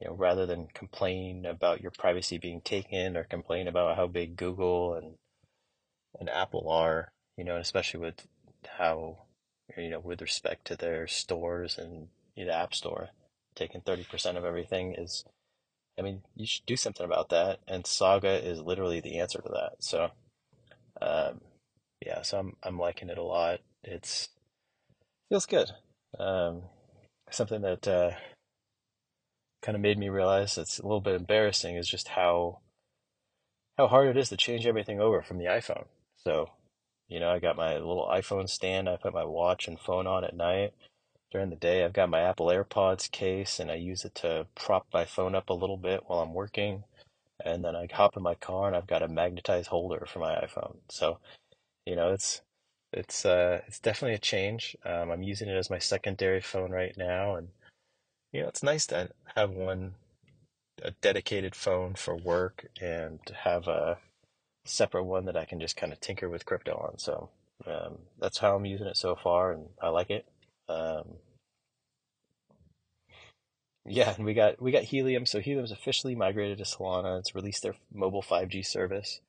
you 0.00 0.08
know, 0.08 0.14
rather 0.14 0.46
than 0.46 0.68
complain 0.72 1.44
about 1.44 1.82
your 1.82 1.90
privacy 1.90 2.38
being 2.38 2.62
taken 2.62 3.16
or 3.16 3.24
complain 3.24 3.68
about 3.68 3.96
how 3.96 4.06
big 4.06 4.36
Google 4.36 4.94
and 4.94 5.14
and 6.18 6.30
Apple 6.30 6.70
are, 6.70 7.12
you 7.36 7.44
know, 7.44 7.56
especially 7.56 8.00
with 8.00 8.26
how, 8.78 9.18
you 9.76 9.90
know, 9.90 10.00
with 10.00 10.22
respect 10.22 10.66
to 10.66 10.76
their 10.76 11.06
stores 11.06 11.76
and 11.78 12.08
the 12.36 12.54
App 12.54 12.74
Store, 12.74 13.10
taking 13.54 13.80
30% 13.82 14.36
of 14.36 14.44
everything 14.44 14.94
is, 14.94 15.24
I 15.98 16.02
mean, 16.02 16.22
you 16.34 16.46
should 16.46 16.66
do 16.66 16.76
something 16.76 17.04
about 17.04 17.30
that. 17.30 17.60
And 17.68 17.86
Saga 17.86 18.46
is 18.46 18.60
literally 18.60 19.00
the 19.00 19.18
answer 19.18 19.40
to 19.40 19.48
that. 19.48 19.72
So, 19.80 20.10
um, 21.02 21.40
yeah, 22.04 22.22
so 22.22 22.38
I'm 22.38 22.56
I'm 22.62 22.78
liking 22.78 23.08
it 23.08 23.18
a 23.18 23.22
lot. 23.22 23.60
It's 23.84 24.28
feels 25.28 25.46
good. 25.46 25.70
Um, 26.18 26.62
something 27.30 27.62
that 27.62 27.86
uh, 27.88 28.12
kind 29.62 29.74
of 29.76 29.82
made 29.82 29.98
me 29.98 30.08
realize 30.08 30.58
it's 30.58 30.78
a 30.78 30.82
little 30.82 31.00
bit 31.00 31.14
embarrassing 31.14 31.76
is 31.76 31.88
just 31.88 32.08
how 32.08 32.60
how 33.78 33.88
hard 33.88 34.08
it 34.08 34.16
is 34.16 34.28
to 34.30 34.36
change 34.36 34.66
everything 34.66 35.00
over 35.00 35.22
from 35.22 35.38
the 35.38 35.46
iPhone. 35.46 35.86
So, 36.24 36.50
you 37.08 37.20
know, 37.20 37.30
I 37.30 37.38
got 37.38 37.56
my 37.56 37.74
little 37.74 38.08
iPhone 38.10 38.48
stand. 38.48 38.88
I 38.88 38.96
put 38.96 39.12
my 39.14 39.24
watch 39.24 39.68
and 39.68 39.78
phone 39.78 40.06
on 40.06 40.24
at 40.24 40.36
night. 40.36 40.72
During 41.30 41.50
the 41.50 41.56
day, 41.56 41.84
I've 41.84 41.92
got 41.92 42.08
my 42.08 42.20
Apple 42.20 42.46
AirPods 42.46 43.10
case, 43.10 43.60
and 43.60 43.70
I 43.70 43.74
use 43.74 44.04
it 44.04 44.14
to 44.16 44.46
prop 44.54 44.86
my 44.94 45.04
phone 45.04 45.34
up 45.34 45.50
a 45.50 45.54
little 45.54 45.76
bit 45.76 46.04
while 46.06 46.20
I'm 46.20 46.32
working. 46.32 46.84
And 47.44 47.64
then 47.64 47.76
I 47.76 47.88
hop 47.92 48.16
in 48.16 48.22
my 48.22 48.34
car, 48.34 48.68
and 48.68 48.76
I've 48.76 48.86
got 48.86 49.02
a 49.02 49.08
magnetized 49.08 49.68
holder 49.68 50.06
for 50.06 50.20
my 50.20 50.36
iPhone. 50.36 50.76
So, 50.88 51.18
you 51.86 51.96
know, 51.96 52.12
it's 52.12 52.42
it's 52.92 53.24
uh 53.24 53.60
it's 53.66 53.80
definitely 53.80 54.14
a 54.14 54.18
change. 54.18 54.76
Um, 54.84 55.10
I'm 55.10 55.22
using 55.22 55.48
it 55.48 55.56
as 55.56 55.70
my 55.70 55.78
secondary 55.78 56.40
phone 56.40 56.70
right 56.70 56.96
now, 56.96 57.36
and 57.36 57.48
you 58.32 58.42
know, 58.42 58.48
it's 58.48 58.62
nice 58.62 58.86
to 58.88 59.10
have 59.36 59.50
one 59.50 59.94
a 60.82 60.90
dedicated 61.00 61.54
phone 61.54 61.94
for 61.94 62.14
work 62.16 62.66
and 62.80 63.20
have 63.44 63.66
a 63.66 63.98
separate 64.64 65.04
one 65.04 65.24
that 65.26 65.36
I 65.36 65.44
can 65.44 65.60
just 65.60 65.76
kind 65.76 65.92
of 65.92 66.00
tinker 66.00 66.28
with 66.28 66.44
crypto 66.44 66.72
on. 66.72 66.98
So 66.98 67.30
um, 67.66 67.98
that's 68.20 68.38
how 68.38 68.56
I'm 68.56 68.66
using 68.66 68.86
it 68.86 68.96
so 68.96 69.16
far, 69.16 69.52
and 69.52 69.66
I 69.80 69.88
like 69.88 70.10
it. 70.10 70.26
Um, 70.68 71.14
yeah, 73.86 74.14
and 74.16 74.24
we 74.24 74.34
got 74.34 74.60
we 74.60 74.72
got 74.72 74.84
Helium. 74.84 75.26
So 75.26 75.40
Helium's 75.40 75.72
officially 75.72 76.14
migrated 76.14 76.58
to 76.58 76.64
Solana. 76.64 77.18
It's 77.20 77.34
released 77.34 77.62
their 77.62 77.76
mobile 77.92 78.22
5G 78.22 78.66
service. 78.66 79.20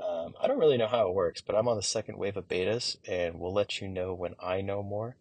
Um, 0.00 0.34
I 0.40 0.46
don't 0.46 0.58
really 0.58 0.78
know 0.78 0.88
how 0.88 1.08
it 1.08 1.14
works, 1.14 1.40
but 1.40 1.54
I'm 1.54 1.68
on 1.68 1.76
the 1.76 1.82
second 1.82 2.18
wave 2.18 2.36
of 2.36 2.48
betas, 2.48 2.96
and 3.08 3.38
we'll 3.38 3.52
let 3.52 3.80
you 3.80 3.88
know 3.88 4.14
when 4.14 4.34
I 4.40 4.60
know 4.60 4.82
more. 4.82 5.16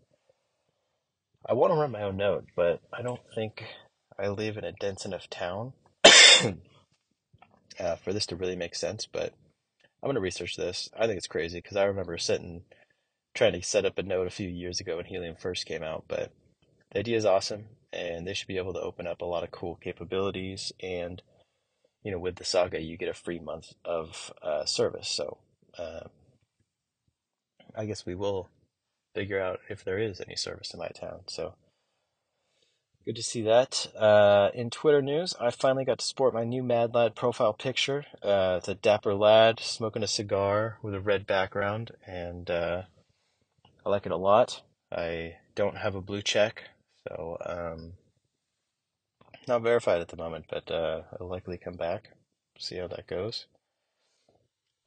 I 1.48 1.54
want 1.54 1.72
to 1.72 1.80
run 1.80 1.92
my 1.92 2.04
own 2.04 2.18
node, 2.18 2.48
but 2.56 2.82
I 2.94 3.01
don't 3.01 3.22
think 3.34 3.63
I 4.18 4.28
live 4.30 4.58
in 4.58 4.63
a 4.63 4.72
dense 4.72 5.06
enough 5.06 5.30
town 5.30 5.74
uh, 7.80 7.96
for 7.96 8.13
this 8.13 8.25
to 8.28 8.36
really 8.36 8.56
make 8.56 8.75
sense. 8.75 9.08
But 9.12 9.34
I'm 10.01 10.08
going 10.08 10.16
to 10.16 10.22
research 10.22 10.56
this. 10.56 10.90
I 10.98 11.08
think 11.08 11.18
it's 11.18 11.28
crazy 11.28 11.60
because 11.60 11.78
I 11.78 11.86
remember 11.86 12.18
sitting 12.18 12.63
trying 13.34 13.54
to 13.54 13.63
set 13.63 13.86
up 13.86 13.98
a 13.98 14.04
node 14.04 14.28
a 14.28 14.32
few 14.32 14.48
years 14.48 14.80
ago 14.80 14.98
when 14.98 15.06
Helium 15.06 15.36
first 15.36 15.66
came 15.66 15.84
out. 15.84 16.06
But 16.08 16.32
the 16.92 17.00
idea 17.00 17.18
is 17.18 17.25
awesome, 17.25 17.66
and 17.92 18.28
they 18.28 18.34
should 18.34 18.48
be 18.48 18.58
able 18.58 18.74
to 18.74 18.82
open 18.82 19.08
up 19.08 19.22
a 19.22 19.25
lot 19.25 19.44
of 19.44 19.51
cool 19.51 19.75
capabilities. 19.75 20.72
And 20.82 21.22
you 22.03 22.12
know, 22.12 22.20
with 22.20 22.36
the 22.36 22.46
Saga, 22.46 22.81
you 22.81 22.98
get 22.98 23.10
a 23.10 23.13
free 23.13 23.39
month 23.39 23.74
of 23.86 24.34
uh, 24.41 24.65
service. 24.65 25.08
So 25.08 25.38
uh, 25.77 26.08
I 27.75 27.86
guess 27.86 28.05
we 28.05 28.15
will 28.15 28.50
figure 29.13 29.39
out 29.39 29.60
if 29.70 29.84
there 29.84 30.00
is 30.00 30.22
any 30.22 30.36
service 30.36 30.74
in 30.74 30.79
my 30.79 30.88
town. 30.89 31.22
So 31.27 31.53
good 33.05 33.15
to 33.15 33.24
see 33.24 33.41
that. 33.43 33.88
Uh, 33.96 34.50
in 34.53 34.70
Twitter 34.70 35.01
news, 35.01 35.36
I 35.39 35.51
finally 35.51 35.86
got 35.86 36.00
to 36.00 36.05
sport 36.05 36.34
my 36.34 36.43
new 36.43 36.63
Mad 36.63 36.93
Lad 36.93 37.15
profile 37.15 37.53
picture. 37.53 38.05
Uh, 38.24 38.55
it's 38.58 38.67
a 38.67 38.75
dapper 38.75 39.13
lad 39.13 39.60
smoking 39.60 40.03
a 40.03 40.08
cigar 40.08 40.77
with 40.81 40.93
a 40.93 41.00
red 41.00 41.27
background, 41.27 41.91
and 42.08 42.50
uh, 42.50 42.84
I 43.86 43.89
like 43.89 44.05
it 44.05 44.12
a 44.12 44.17
lot. 44.17 44.62
I 44.91 45.36
don't 45.55 45.77
have 45.77 45.96
a 45.96 46.01
blue 46.01 46.22
check, 46.22 46.63
so 47.08 47.38
um, 47.46 47.93
not 49.48 49.62
verified 49.62 50.02
at 50.02 50.10
the 50.10 50.18
moment, 50.18 50.46
but 50.50 50.70
uh, 50.72 51.02
it'll 51.14 51.30
likely 51.30 51.58
come 51.58 51.76
back. 51.76 52.12
See 52.58 52.78
how 52.78 52.88
that 52.88 53.08
goes. 53.08 53.48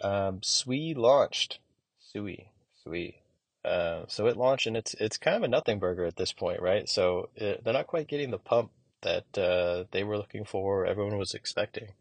Um, 0.00 0.40
Sui 0.42 0.94
launched. 0.94 1.58
Sui, 1.98 2.48
Sui. 2.82 3.16
Uh, 3.64 4.04
so 4.08 4.26
it 4.26 4.36
launched, 4.36 4.66
and 4.66 4.76
it's 4.76 4.94
it's 4.94 5.16
kind 5.16 5.36
of 5.36 5.42
a 5.42 5.48
nothing 5.48 5.78
burger 5.78 6.04
at 6.04 6.16
this 6.16 6.32
point, 6.32 6.60
right? 6.60 6.88
So 6.88 7.30
it, 7.34 7.64
they're 7.64 7.72
not 7.72 7.86
quite 7.86 8.08
getting 8.08 8.30
the 8.30 8.38
pump 8.38 8.70
that 9.02 9.38
uh, 9.38 9.84
they 9.90 10.04
were 10.04 10.18
looking 10.18 10.44
for. 10.44 10.84
Everyone 10.84 11.18
was 11.18 11.34
expecting. 11.34 11.92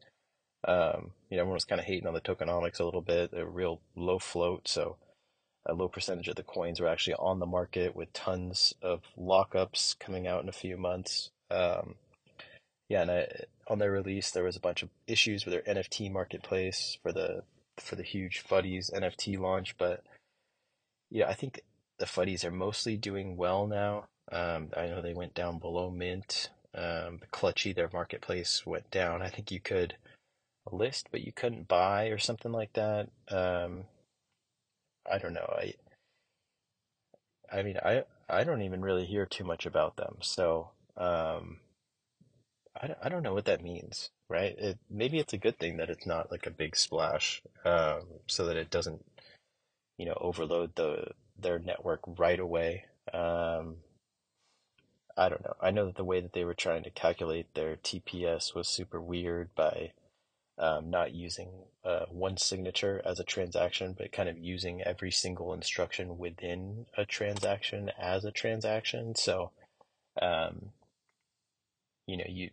Um, 0.66 1.12
you 1.30 1.38
know, 1.38 1.42
everyone 1.44 1.56
was 1.56 1.66
kind 1.66 1.80
of 1.80 1.86
hating 1.86 2.08
on 2.08 2.14
the 2.14 2.22
tokenomics 2.22 2.80
a 2.80 2.86
little 2.86 3.02
bit. 3.02 3.32
They're 3.32 3.46
real 3.46 3.82
low 3.96 4.20
float, 4.20 4.68
so 4.68 4.98
a 5.66 5.74
low 5.74 5.88
percentage 5.88 6.28
of 6.28 6.36
the 6.36 6.44
coins 6.44 6.80
were 6.80 6.88
actually 6.88 7.16
on 7.16 7.40
the 7.40 7.46
market 7.46 7.96
with 7.96 8.12
tons 8.14 8.74
of 8.82 9.02
lockups 9.18 9.98
coming 9.98 10.28
out 10.28 10.44
in 10.44 10.50
a 10.50 10.54
few 10.54 10.78
months. 10.78 11.32
Um, 11.50 11.96
yeah, 12.90 13.02
and 13.02 13.12
I, 13.12 13.28
on 13.68 13.80
their 13.80 13.92
release, 13.92 14.32
there 14.32 14.44
was 14.44 14.56
a 14.56 14.62
bunch 14.62 14.84
of 14.84 14.90
issues 15.08 15.46
with 15.46 15.54
their 15.54 15.76
NFT 15.76 16.12
marketplace 16.12 16.98
for 17.02 17.12
the 17.12 17.44
for 17.78 17.96
the 17.96 18.04
huge 18.04 18.44
Fuddies 18.48 18.94
NFT 18.94 19.40
launch, 19.40 19.78
but 19.78 20.04
yeah, 21.10 21.28
I 21.28 21.34
think 21.34 21.62
the 22.00 22.06
Fuddies 22.06 22.44
are 22.44 22.52
mostly 22.52 22.98
doing 22.98 23.38
well 23.38 23.68
now. 23.68 24.06
Um, 24.32 24.70
I 24.76 24.88
know 24.88 25.02
they 25.02 25.14
went 25.14 25.34
down 25.34 25.60
below 25.60 25.90
mint. 25.90 26.50
Um, 26.76 27.20
the 27.20 27.28
Clutchy, 27.32 27.74
their 27.74 27.90
marketplace 27.94 28.66
went 28.66 28.90
down. 28.90 29.22
I 29.22 29.30
think 29.30 29.52
you 29.52 29.60
could 29.60 29.96
list, 30.72 31.10
but 31.12 31.22
you 31.22 31.32
couldn't 31.32 31.68
buy 31.68 32.06
or 32.08 32.18
something 32.18 32.52
like 32.52 32.74
that. 32.74 33.10
Um, 33.30 33.84
I 35.10 35.18
don't 35.18 35.34
know. 35.34 35.54
I 35.58 35.74
I 37.52 37.62
mean, 37.62 37.78
I 37.84 38.04
I 38.30 38.44
don't 38.44 38.62
even 38.64 38.82
really 38.82 39.06
hear 39.06 39.26
too 39.26 39.44
much 39.44 39.66
about 39.66 39.98
them. 39.98 40.18
So, 40.22 40.70
um, 40.98 41.60
I 42.84 42.88
don't, 42.88 43.00
I 43.04 43.10
don't 43.10 43.24
know 43.24 43.34
what 43.34 43.46
that 43.46 43.64
means, 43.64 44.10
right? 44.30 44.56
It 44.58 44.80
maybe 44.90 45.20
it's 45.20 45.34
a 45.34 45.38
good 45.38 45.58
thing 45.58 45.78
that 45.78 45.90
it's 45.90 46.06
not 46.06 46.32
like 46.32 46.46
a 46.46 46.52
big 46.52 46.76
splash, 46.76 47.42
um, 47.66 48.02
so 48.28 48.46
that 48.46 48.58
it 48.58 48.70
doesn't 48.70 49.04
you 49.98 50.06
know, 50.06 50.18
overload 50.20 50.76
the 50.76 51.12
their 51.38 51.60
network 51.60 52.02
right 52.06 52.40
away. 52.40 52.86
Um, 53.14 53.78
I 55.16 55.30
don't 55.30 55.44
know. 55.44 55.54
I 55.62 55.72
know 55.72 55.86
that 55.86 55.96
the 55.96 56.04
way 56.04 56.20
that 56.22 56.34
they 56.34 56.44
were 56.46 56.54
trying 56.54 56.84
to 56.84 56.90
calculate 56.90 57.54
their 57.54 57.76
TPS 57.76 58.56
was 58.56 58.68
super 58.68 59.00
weird 59.02 59.54
by 59.56 59.92
um, 60.58 60.90
not 60.90 61.14
using 61.14 61.50
uh, 61.86 62.06
one 62.10 62.38
signature 62.38 63.02
as 63.06 63.20
a 63.20 63.24
transaction, 63.24 63.96
but 63.98 64.12
kind 64.12 64.30
of 64.30 64.38
using 64.38 64.82
every 64.82 65.12
single 65.12 65.54
instruction 65.54 66.18
within 66.18 66.86
a 66.98 67.06
transaction 67.06 67.92
as 68.00 68.26
a 68.26 68.32
transaction. 68.32 69.16
So, 69.16 69.52
um, 70.22 70.72
you 72.08 72.18
know, 72.18 72.26
you 72.28 72.50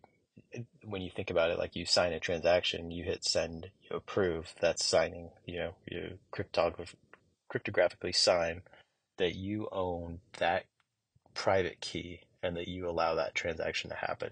when 0.84 1.02
you 1.02 1.10
think 1.10 1.30
about 1.30 1.50
it, 1.50 1.58
like 1.58 1.76
you 1.76 1.86
sign 1.86 2.12
a 2.12 2.20
transaction, 2.20 2.90
you 2.90 3.04
hit 3.04 3.24
send, 3.24 3.70
you 3.88 3.96
approve. 3.96 4.54
That's 4.60 4.84
signing. 4.84 5.30
You 5.46 5.58
know, 5.58 5.74
you 5.90 6.18
cryptography 6.30 6.96
cryptographically 7.52 8.14
sign 8.14 8.62
that 9.18 9.34
you 9.34 9.68
own 9.72 10.20
that 10.38 10.64
private 11.34 11.80
key 11.80 12.20
and 12.42 12.56
that 12.56 12.68
you 12.68 12.88
allow 12.88 13.14
that 13.14 13.34
transaction 13.34 13.90
to 13.90 13.96
happen. 13.96 14.30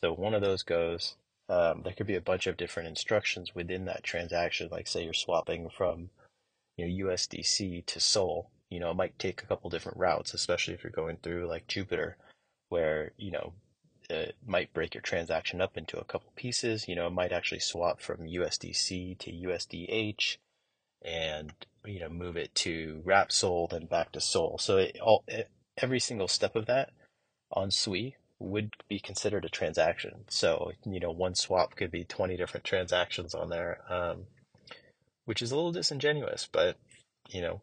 So 0.00 0.12
one 0.12 0.34
of 0.34 0.40
those 0.40 0.62
goes, 0.62 1.16
um, 1.48 1.82
there 1.84 1.92
could 1.92 2.06
be 2.06 2.16
a 2.16 2.20
bunch 2.20 2.46
of 2.46 2.56
different 2.56 2.88
instructions 2.88 3.54
within 3.54 3.84
that 3.84 4.02
transaction. 4.02 4.68
Like 4.70 4.88
say 4.88 5.04
you're 5.04 5.12
swapping 5.12 5.68
from 5.68 6.10
you 6.76 6.86
know 6.86 7.08
USDC 7.10 7.86
to 7.86 8.00
Sol. 8.00 8.50
You 8.70 8.80
know, 8.80 8.90
it 8.90 8.96
might 8.96 9.18
take 9.18 9.42
a 9.42 9.46
couple 9.46 9.70
different 9.70 9.98
routes, 9.98 10.34
especially 10.34 10.74
if 10.74 10.82
you're 10.82 10.90
going 10.90 11.18
through 11.22 11.46
like 11.46 11.68
Jupiter, 11.68 12.16
where 12.68 13.12
you 13.16 13.30
know 13.30 13.52
it 14.10 14.36
might 14.46 14.72
break 14.72 14.94
your 14.94 15.02
transaction 15.02 15.60
up 15.60 15.76
into 15.76 15.98
a 15.98 16.04
couple 16.04 16.32
pieces. 16.36 16.88
You 16.88 16.96
know, 16.96 17.06
it 17.06 17.12
might 17.12 17.32
actually 17.32 17.60
swap 17.60 18.00
from 18.00 18.18
USDC 18.18 19.18
to 19.18 19.32
USDH, 19.32 20.36
and 21.06 21.52
you 21.84 22.00
know 22.00 22.08
move 22.08 22.36
it 22.36 22.54
to 22.54 23.00
wrap 23.04 23.30
Sol 23.30 23.68
then 23.68 23.86
back 23.86 24.12
to 24.12 24.20
Sol 24.20 24.58
so 24.58 24.78
it, 24.78 24.98
all 25.00 25.24
it, 25.28 25.48
every 25.78 26.00
single 26.00 26.28
step 26.28 26.56
of 26.56 26.66
that 26.66 26.90
on 27.52 27.70
sui 27.70 28.16
would 28.38 28.72
be 28.88 28.98
considered 28.98 29.44
a 29.44 29.48
transaction 29.48 30.24
so 30.28 30.72
you 30.84 31.00
know 31.00 31.10
one 31.10 31.34
swap 31.34 31.76
could 31.76 31.90
be 31.90 32.04
20 32.04 32.36
different 32.36 32.64
transactions 32.64 33.34
on 33.34 33.48
there 33.48 33.80
um, 33.88 34.24
which 35.24 35.40
is 35.40 35.52
a 35.52 35.56
little 35.56 35.72
disingenuous 35.72 36.48
but 36.50 36.76
you 37.28 37.40
know 37.40 37.60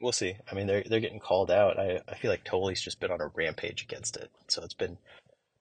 we'll 0.00 0.12
see 0.12 0.34
i 0.50 0.54
mean 0.54 0.66
they're 0.66 0.84
they're 0.84 1.00
getting 1.00 1.20
called 1.20 1.50
out 1.50 1.78
i, 1.78 2.00
I 2.08 2.14
feel 2.14 2.30
like 2.30 2.44
Toly's 2.44 2.80
just 2.80 3.00
been 3.00 3.10
on 3.10 3.20
a 3.20 3.28
rampage 3.28 3.82
against 3.82 4.16
it 4.16 4.30
so 4.48 4.62
it's 4.62 4.74
been 4.74 4.98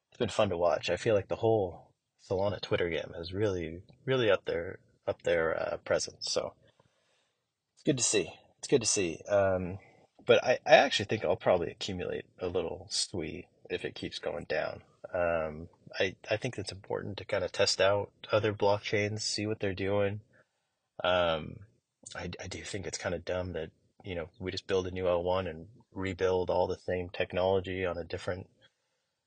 it's 0.09 0.17
been 0.17 0.29
fun 0.29 0.49
to 0.49 0.57
watch 0.57 0.89
i 0.89 0.97
feel 0.97 1.15
like 1.15 1.27
the 1.27 1.35
whole 1.37 1.89
solana 2.29 2.61
twitter 2.61 2.89
game 2.89 3.13
has 3.15 3.33
really 3.33 3.81
really 4.05 4.29
up 4.29 4.45
their 4.45 4.79
up 5.07 5.23
their 5.23 5.59
uh, 5.59 5.77
presence 5.77 6.31
so 6.31 6.53
it's 7.79 7.85
good 7.85 7.97
to 7.97 8.03
see. 8.03 8.33
It's 8.57 8.67
good 8.67 8.81
to 8.81 8.87
see. 8.87 9.21
Um, 9.29 9.79
but 10.25 10.43
I, 10.43 10.59
I 10.65 10.75
actually 10.75 11.05
think 11.05 11.23
I'll 11.23 11.37
probably 11.37 11.71
accumulate 11.71 12.25
a 12.37 12.47
little 12.47 12.87
Sui 12.89 13.47
if 13.69 13.85
it 13.85 13.95
keeps 13.95 14.19
going 14.19 14.47
down. 14.49 14.81
Um, 15.13 15.69
I, 15.97 16.15
I 16.29 16.35
think 16.35 16.57
it's 16.57 16.73
important 16.73 17.15
to 17.17 17.25
kind 17.25 17.45
of 17.45 17.53
test 17.53 17.79
out 17.79 18.11
other 18.33 18.51
blockchains, 18.51 19.21
see 19.21 19.47
what 19.47 19.61
they're 19.61 19.73
doing. 19.73 20.19
Um, 21.05 21.59
I, 22.13 22.31
I 22.43 22.47
do 22.49 22.63
think 22.63 22.85
it's 22.85 22.97
kind 22.97 23.15
of 23.15 23.23
dumb 23.23 23.53
that, 23.53 23.69
you 24.03 24.15
know, 24.15 24.29
we 24.39 24.51
just 24.51 24.67
build 24.67 24.87
a 24.87 24.91
new 24.91 25.05
L1 25.05 25.49
and 25.49 25.67
rebuild 25.93 26.49
all 26.49 26.67
the 26.67 26.77
same 26.77 27.09
technology 27.09 27.85
on 27.85 27.97
a 27.97 28.03
different 28.03 28.47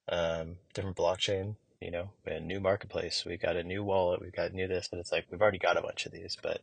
um, 0.09 0.57
different 0.75 0.97
blockchain. 0.97 1.57
You 1.81 1.91
know, 1.91 2.11
a 2.26 2.38
new 2.38 2.61
marketplace. 2.61 3.25
We've 3.26 3.41
got 3.41 3.57
a 3.57 3.64
new 3.64 3.83
wallet. 3.83 4.21
We've 4.21 4.33
got 4.33 4.52
new 4.52 4.69
this, 4.69 4.88
but 4.88 5.00
it's 5.00 5.11
like 5.11 5.26
we've 5.31 5.43
already 5.43 5.59
got 5.59 5.76
a 5.76 5.83
bunch 5.83 6.07
of 6.07 6.12
these. 6.12 6.37
But 6.41 6.62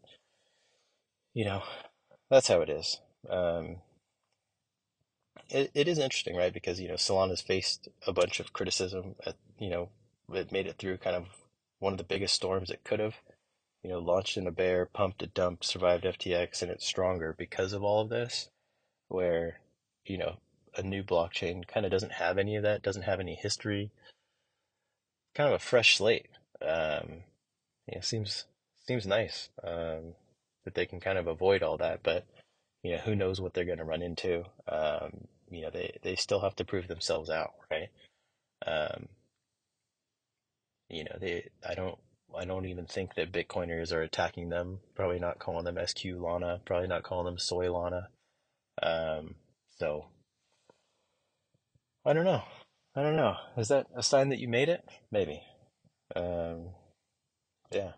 you 1.33 1.45
know, 1.45 1.63
that's 2.29 2.47
how 2.47 2.61
it 2.61 2.69
is. 2.69 2.99
Um, 3.29 3.77
it, 5.49 5.71
it 5.73 5.87
is 5.87 5.99
interesting, 5.99 6.35
right? 6.35 6.53
Because 6.53 6.79
you 6.79 6.87
know, 6.87 6.95
Solana's 6.95 7.41
faced 7.41 7.89
a 8.07 8.13
bunch 8.13 8.39
of 8.39 8.53
criticism. 8.53 9.15
At, 9.25 9.35
you 9.59 9.69
know, 9.69 9.89
it 10.33 10.51
made 10.51 10.67
it 10.67 10.77
through 10.77 10.97
kind 10.97 11.15
of 11.15 11.25
one 11.79 11.93
of 11.93 11.97
the 11.97 12.03
biggest 12.03 12.35
storms 12.35 12.69
it 12.69 12.83
could 12.83 12.99
have. 12.99 13.15
You 13.83 13.89
know, 13.91 13.99
launched 13.99 14.37
in 14.37 14.47
a 14.47 14.51
bear, 14.51 14.85
pumped 14.85 15.23
a 15.23 15.27
dump, 15.27 15.63
survived 15.63 16.03
FTX, 16.03 16.61
and 16.61 16.71
it's 16.71 16.85
stronger 16.85 17.33
because 17.37 17.73
of 17.73 17.83
all 17.83 18.01
of 18.01 18.09
this. 18.09 18.49
Where 19.07 19.59
you 20.05 20.17
know, 20.17 20.37
a 20.75 20.83
new 20.83 21.03
blockchain 21.03 21.67
kind 21.67 21.85
of 21.85 21.91
doesn't 21.91 22.13
have 22.13 22.37
any 22.37 22.55
of 22.55 22.63
that, 22.63 22.81
doesn't 22.81 23.03
have 23.03 23.19
any 23.19 23.35
history, 23.35 23.91
kind 25.35 25.49
of 25.49 25.55
a 25.55 25.59
fresh 25.63 25.97
slate. 25.97 26.27
Um, 26.61 27.23
you 27.87 27.95
know, 27.95 28.01
seems 28.01 28.45
seems 28.85 29.05
nice 29.05 29.49
um, 29.63 30.15
that 30.65 30.73
they 30.75 30.85
can 30.85 30.99
kind 30.99 31.17
of 31.17 31.27
avoid 31.27 31.63
all 31.63 31.77
that, 31.77 32.01
but 32.03 32.25
you 32.83 32.91
know, 32.91 32.97
who 32.99 33.15
knows 33.15 33.39
what 33.39 33.53
they're 33.53 33.65
going 33.65 33.77
to 33.77 33.83
run 33.83 34.01
into. 34.01 34.43
Um, 34.67 35.27
you 35.49 35.61
know, 35.61 35.69
they 35.71 35.97
they 36.01 36.15
still 36.15 36.41
have 36.41 36.55
to 36.57 36.65
prove 36.65 36.87
themselves 36.87 37.29
out, 37.29 37.53
right? 37.71 37.89
Um, 38.65 39.07
you 40.89 41.03
know, 41.03 41.17
they 41.19 41.49
I 41.67 41.75
don't 41.75 41.97
I 42.37 42.45
don't 42.45 42.65
even 42.65 42.85
think 42.85 43.15
that 43.15 43.31
Bitcoiners 43.31 43.91
are 43.91 44.01
attacking 44.01 44.49
them. 44.49 44.79
Probably 44.95 45.19
not 45.19 45.39
calling 45.39 45.65
them 45.65 45.77
SQ 45.85 46.05
Lana. 46.17 46.61
Probably 46.65 46.87
not 46.87 47.03
calling 47.03 47.25
them 47.25 47.37
Soy 47.37 47.71
Lana. 47.71 48.09
Um, 48.81 49.35
so 49.77 50.05
I 52.05 52.13
don't 52.13 52.25
know. 52.25 52.43
I 52.95 53.03
don't 53.03 53.15
know. 53.15 53.35
Is 53.57 53.67
that 53.69 53.87
a 53.95 54.03
sign 54.03 54.29
that 54.29 54.39
you 54.39 54.47
made 54.47 54.69
it? 54.69 54.83
Maybe. 55.11 55.41
Um, 56.15 56.69
yeah. 57.71 57.91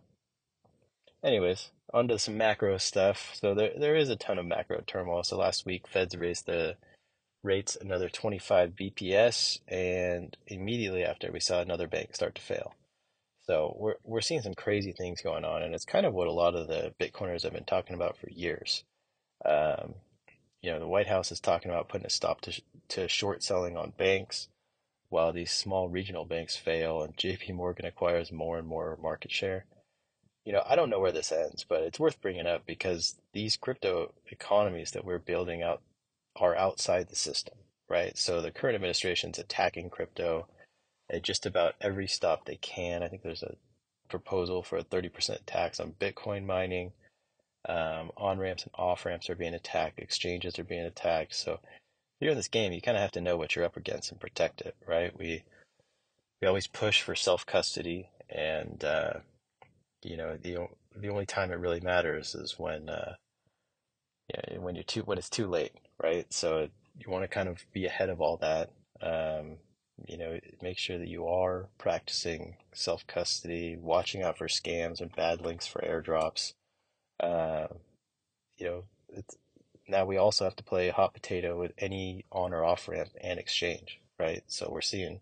Anyways, 1.24 1.70
on 1.94 2.08
to 2.08 2.20
some 2.20 2.38
macro 2.38 2.78
stuff. 2.78 3.36
So 3.40 3.54
there 3.54 3.72
there 3.78 3.96
is 3.96 4.10
a 4.10 4.16
ton 4.16 4.40
of 4.40 4.46
macro 4.46 4.82
turmoil. 4.86 5.24
So 5.24 5.38
last 5.38 5.66
week, 5.66 5.88
Feds 5.88 6.16
raised 6.18 6.46
the 6.46 6.78
rates 7.44 7.78
another 7.80 8.10
25 8.10 8.72
BPS, 8.72 9.60
and 9.68 10.36
immediately 10.48 11.04
after, 11.04 11.32
we 11.32 11.40
saw 11.40 11.62
another 11.62 11.88
bank 11.88 12.16
start 12.16 12.36
to 12.36 12.42
fail. 12.42 12.74
So 13.52 13.76
we're 13.78 13.96
we're 14.06 14.22
seeing 14.22 14.42
some 14.42 14.54
crazy 14.54 14.94
things 14.94 15.22
going 15.22 15.44
on, 15.44 15.62
and 15.62 15.76
it's 15.76 15.84
kind 15.84 16.06
of 16.06 16.14
what 16.14 16.28
a 16.28 16.32
lot 16.32 16.56
of 16.56 16.70
the 16.70 16.94
Bitcoiners 16.98 17.44
have 17.44 17.52
been 17.52 17.66
talking 17.66 17.98
about 17.98 18.16
for 18.16 18.30
years. 18.30 18.86
Um, 19.44 19.96
you 20.62 20.72
know, 20.72 20.80
the 20.80 20.88
White 20.88 21.08
House 21.08 21.34
is 21.34 21.42
talking 21.42 21.70
about 21.70 21.90
putting 21.90 22.08
a 22.08 22.10
stop 22.10 22.40
to 22.42 22.62
to 22.88 23.10
short 23.10 23.44
selling 23.44 23.76
on 23.76 23.92
banks, 23.98 24.48
while 25.10 25.34
these 25.34 25.52
small 25.52 25.90
regional 25.90 26.24
banks 26.24 26.56
fail, 26.56 27.02
and 27.02 27.18
J.P. 27.18 27.52
Morgan 27.52 27.86
acquires 27.86 28.32
more 28.32 28.58
and 28.58 28.66
more 28.66 28.98
market 29.02 29.32
share. 29.32 29.66
You 30.46 30.54
know, 30.54 30.64
I 30.66 30.78
don't 30.78 30.90
know 30.90 31.02
where 31.02 31.12
this 31.12 31.34
ends, 31.34 31.66
but 31.68 31.84
it's 31.84 32.00
worth 32.00 32.22
bringing 32.22 32.48
up 32.48 32.66
because 32.66 33.20
these 33.34 33.58
crypto 33.58 34.14
economies 34.32 34.92
that 34.92 35.04
we're 35.04 35.20
building 35.20 35.62
out 35.62 35.82
are 36.38 36.56
outside 36.56 37.10
the 37.10 37.18
system, 37.18 37.58
right? 37.90 38.18
So 38.18 38.40
the 38.40 38.52
current 38.52 38.76
administration's 38.76 39.40
attacking 39.40 39.90
crypto 39.90 40.48
at 41.12 41.24
just 41.24 41.46
about 41.46 41.76
every 41.82 42.08
stop 42.08 42.46
they 42.46 42.56
can. 42.58 43.04
I 43.04 43.08
think 43.08 43.22
there's 43.24 43.44
a 43.44 43.56
proposal 44.10 44.64
for 44.64 44.78
a 44.78 44.84
30% 44.84 45.40
tax 45.46 45.80
on 45.80 45.96
Bitcoin 46.00 46.46
mining. 46.46 46.94
Um, 47.70 48.12
on 48.18 48.40
ramps 48.40 48.64
and 48.64 48.72
off 48.76 49.06
ramps 49.06 49.30
are 49.30 49.36
being 49.36 49.54
attacked, 49.54 50.00
exchanges 50.00 50.58
are 50.58 50.64
being 50.64 50.86
attacked. 50.86 51.36
So 51.36 51.60
you're 52.20 52.32
in 52.32 52.38
this 52.38 52.48
game, 52.48 52.74
you 52.74 52.82
kind 52.82 52.98
of 52.98 53.02
have 53.02 53.12
to 53.14 53.22
know 53.22 53.38
what 53.38 53.56
you're 53.56 53.66
up 53.66 53.78
against 53.78 54.12
and 54.12 54.20
protect 54.20 54.62
it, 54.62 54.76
right? 54.88 55.18
We 55.18 55.44
we 56.42 56.48
always 56.48 56.68
push 56.68 57.02
for 57.02 57.16
self 57.16 57.46
custody, 57.46 58.10
and 58.30 58.84
uh, 58.84 59.14
you 60.04 60.18
know 60.18 60.38
the 60.38 60.68
the 60.96 61.10
only 61.10 61.26
time 61.26 61.52
it 61.52 61.60
really 61.60 61.80
matters 61.82 62.34
is 62.36 62.58
when 62.58 62.90
uh, 62.90 63.14
when 64.58 64.76
you're 64.76 64.84
too 64.84 65.02
when 65.02 65.18
it's 65.18 65.30
too 65.30 65.48
late, 65.48 65.74
right? 66.02 66.32
So 66.34 66.70
you 67.00 67.12
want 67.12 67.24
to 67.24 67.28
kind 67.28 67.50
of 67.50 67.66
be 67.74 67.86
ahead 67.86 68.10
of 68.10 68.22
all 68.22 68.38
that. 68.38 68.70
Um, 69.02 69.58
you 70.08 70.18
know, 70.18 70.40
make 70.62 70.78
sure 70.78 70.98
that 70.98 71.08
you 71.08 71.28
are 71.28 71.68
practicing 71.78 72.58
self 72.74 73.06
custody, 73.08 73.78
watching 73.80 74.22
out 74.24 74.38
for 74.38 74.48
scams 74.48 75.02
and 75.02 75.16
bad 75.16 75.42
links 75.42 75.68
for 75.68 75.82
airdrops. 75.82 76.54
Uh, 77.20 77.68
you 78.58 78.66
know, 78.66 78.84
now 79.88 80.06
we 80.06 80.18
also 80.18 80.46
have 80.46 80.56
to 80.56 80.64
play 80.64 80.90
hot 80.90 81.14
potato 81.14 81.60
with 81.60 81.74
any 81.78 82.26
on 82.32 82.54
or 82.54 82.64
off 82.64 82.88
ramp 82.88 83.10
and 83.22 83.40
exchange, 83.40 84.00
right? 84.20 84.44
So 84.48 84.70
we're 84.72 84.82
seeing 84.82 85.20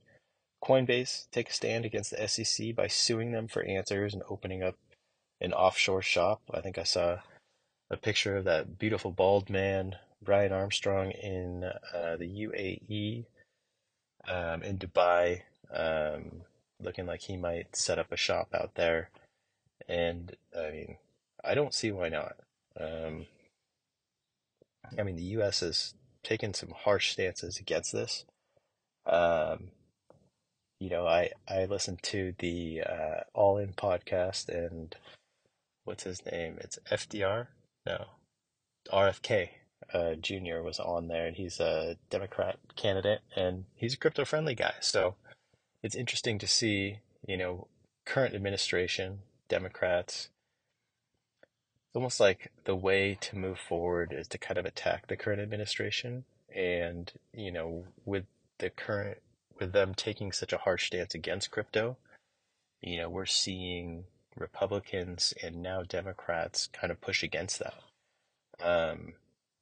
Coinbase 0.63 1.29
take 1.31 1.49
a 1.49 1.53
stand 1.53 1.85
against 1.85 2.11
the 2.11 2.27
SEC 2.27 2.75
by 2.75 2.87
suing 2.87 3.31
them 3.31 3.47
for 3.47 3.63
answers 3.63 4.13
and 4.13 4.23
opening 4.29 4.61
up 4.61 4.75
an 5.41 5.53
offshore 5.53 6.01
shop. 6.01 6.41
I 6.53 6.61
think 6.61 6.77
I 6.77 6.83
saw 6.83 7.19
a 7.89 7.97
picture 7.97 8.37
of 8.37 8.43
that 8.45 8.77
beautiful 8.77 9.11
bald 9.11 9.49
man, 9.49 9.95
Brian 10.21 10.51
Armstrong, 10.51 11.11
in 11.11 11.63
uh, 11.63 12.17
the 12.17 12.27
UAE, 12.27 13.25
um, 14.27 14.63
in 14.63 14.77
Dubai, 14.77 15.41
um, 15.73 16.41
looking 16.81 17.05
like 17.05 17.21
he 17.21 17.37
might 17.37 17.75
set 17.75 17.99
up 17.99 18.11
a 18.11 18.17
shop 18.17 18.49
out 18.53 18.75
there. 18.75 19.09
And 19.87 20.35
I 20.57 20.71
mean, 20.71 20.97
I 21.43 21.53
don't 21.53 21.73
see 21.73 21.91
why 21.91 22.09
not. 22.09 22.35
Um, 22.79 23.25
I 24.97 25.03
mean, 25.03 25.15
the 25.15 25.23
U.S. 25.23 25.59
has 25.61 25.93
taken 26.23 26.53
some 26.53 26.73
harsh 26.75 27.11
stances 27.11 27.57
against 27.57 27.91
this. 27.91 28.25
Um, 29.05 29.71
you 30.79 30.89
know, 30.89 31.07
I 31.07 31.31
I 31.47 31.65
listened 31.65 32.03
to 32.03 32.33
the 32.39 32.81
uh, 32.81 33.21
All 33.33 33.57
In 33.57 33.73
podcast 33.73 34.49
and 34.49 34.95
what's 35.83 36.03
his 36.03 36.25
name? 36.25 36.57
It's 36.59 36.79
FDR. 36.91 37.47
No, 37.85 38.05
RFK 38.91 39.49
uh, 39.93 40.15
Jr. 40.15 40.61
was 40.63 40.79
on 40.79 41.07
there, 41.07 41.27
and 41.27 41.35
he's 41.35 41.59
a 41.59 41.97
Democrat 42.09 42.57
candidate, 42.75 43.21
and 43.35 43.65
he's 43.75 43.93
a 43.93 43.97
crypto 43.97 44.25
friendly 44.25 44.55
guy. 44.55 44.73
So 44.79 45.15
it's 45.83 45.95
interesting 45.95 46.37
to 46.39 46.47
see, 46.47 46.99
you 47.27 47.37
know, 47.37 47.67
current 48.05 48.35
administration, 48.35 49.19
Democrats, 49.47 50.29
it's 51.89 51.95
almost 51.95 52.19
like 52.19 52.51
the 52.65 52.75
way 52.75 53.17
to 53.19 53.35
move 53.35 53.57
forward 53.57 54.13
is 54.15 54.27
to 54.27 54.37
kind 54.37 54.59
of 54.59 54.65
attack 54.65 55.07
the 55.07 55.17
current 55.17 55.41
administration 55.41 56.23
and 56.55 57.11
you 57.33 57.51
know 57.51 57.85
with 58.05 58.25
the 58.59 58.69
current 58.69 59.17
with 59.59 59.73
them 59.73 59.95
taking 59.95 60.31
such 60.31 60.53
a 60.53 60.59
harsh 60.59 60.85
stance 60.85 61.15
against 61.15 61.49
crypto 61.49 61.97
you 62.79 62.97
know 62.97 63.09
we're 63.09 63.25
seeing 63.25 64.03
republicans 64.35 65.33
and 65.41 65.63
now 65.63 65.81
democrats 65.81 66.69
kind 66.71 66.91
of 66.91 67.01
push 67.01 67.23
against 67.23 67.57
that 67.57 67.73
um, 68.61 69.13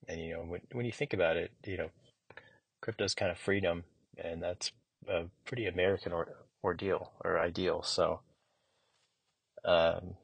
and 0.08 0.22
you 0.22 0.34
know 0.34 0.42
when, 0.42 0.62
when 0.72 0.86
you 0.86 0.92
think 0.92 1.14
about 1.14 1.38
it 1.38 1.52
you 1.66 1.78
know 1.78 1.90
crypto 2.82 3.04
is 3.04 3.16
kind 3.16 3.32
of 3.32 3.38
freedom 3.38 3.84
and 4.18 4.42
that's 4.42 4.72
a 5.08 5.26
pretty 5.46 5.66
american 5.66 6.12
or, 6.12 6.28
ordeal 6.64 7.12
or 7.24 7.40
ideal 7.40 7.82
so 7.82 8.20
um, 9.66 10.16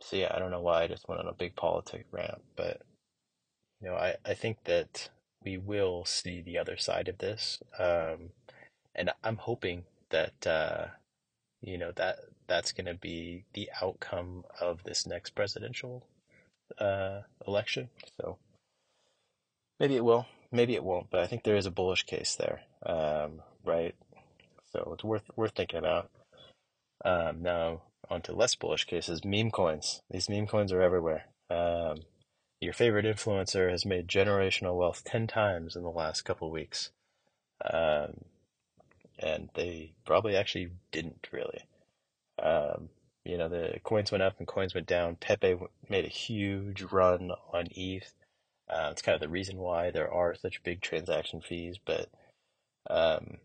so 0.00 0.16
yeah, 0.16 0.32
I 0.34 0.38
don't 0.38 0.50
know 0.50 0.60
why 0.60 0.82
I 0.82 0.88
just 0.88 1.08
went 1.08 1.20
on 1.20 1.28
a 1.28 1.32
big 1.32 1.56
politic 1.56 2.06
rant, 2.12 2.42
but 2.56 2.82
you 3.80 3.88
know, 3.88 3.96
I, 3.96 4.16
I 4.24 4.34
think 4.34 4.64
that 4.64 5.08
we 5.42 5.56
will 5.56 6.04
see 6.04 6.40
the 6.40 6.58
other 6.58 6.76
side 6.76 7.08
of 7.08 7.18
this. 7.18 7.62
Um, 7.78 8.30
and 8.94 9.10
I'm 9.22 9.36
hoping 9.36 9.84
that 10.10 10.46
uh, 10.46 10.86
you 11.62 11.78
know 11.78 11.92
that 11.96 12.18
that's 12.46 12.72
going 12.72 12.86
to 12.86 12.94
be 12.94 13.44
the 13.54 13.70
outcome 13.82 14.44
of 14.60 14.82
this 14.84 15.06
next 15.06 15.34
presidential 15.34 16.06
uh, 16.78 17.22
election. 17.46 17.88
So 18.20 18.38
maybe 19.80 19.96
it 19.96 20.04
will, 20.04 20.26
maybe 20.50 20.74
it 20.74 20.84
won't, 20.84 21.10
but 21.10 21.20
I 21.20 21.26
think 21.26 21.42
there 21.42 21.56
is 21.56 21.66
a 21.66 21.70
bullish 21.70 22.04
case 22.04 22.36
there, 22.36 22.62
um, 22.84 23.42
right? 23.64 23.94
So 24.72 24.90
it's 24.94 25.04
worth 25.04 25.30
worth 25.36 25.52
thinking 25.54 25.78
about. 25.78 26.10
Um, 27.04 27.42
now, 27.42 27.82
onto 28.10 28.32
less 28.32 28.54
bullish 28.54 28.84
cases, 28.84 29.24
meme 29.24 29.50
coins. 29.50 30.02
These 30.10 30.28
meme 30.28 30.46
coins 30.46 30.72
are 30.72 30.82
everywhere. 30.82 31.26
Um, 31.50 31.98
your 32.60 32.72
favorite 32.72 33.06
influencer 33.06 33.70
has 33.70 33.86
made 33.86 34.08
generational 34.08 34.76
wealth 34.76 35.04
10 35.04 35.26
times 35.28 35.76
in 35.76 35.82
the 35.82 35.90
last 35.90 36.22
couple 36.22 36.50
weeks. 36.50 36.90
Um, 37.64 38.24
and 39.18 39.48
they 39.54 39.92
probably 40.04 40.36
actually 40.36 40.70
didn't 40.90 41.28
really. 41.32 41.64
Um, 42.42 42.88
you 43.24 43.36
know, 43.36 43.48
the 43.48 43.78
coins 43.84 44.10
went 44.10 44.22
up 44.22 44.38
and 44.38 44.46
coins 44.46 44.74
went 44.74 44.86
down. 44.86 45.16
Pepe 45.16 45.56
made 45.88 46.04
a 46.04 46.08
huge 46.08 46.82
run 46.82 47.30
on 47.52 47.66
ETH. 47.70 48.12
Uh, 48.68 48.88
it's 48.90 49.02
kind 49.02 49.14
of 49.14 49.20
the 49.20 49.28
reason 49.28 49.56
why 49.56 49.90
there 49.90 50.12
are 50.12 50.34
such 50.34 50.62
big 50.62 50.80
transaction 50.80 51.40
fees, 51.40 51.78
but 51.84 52.08
um, 52.90 53.38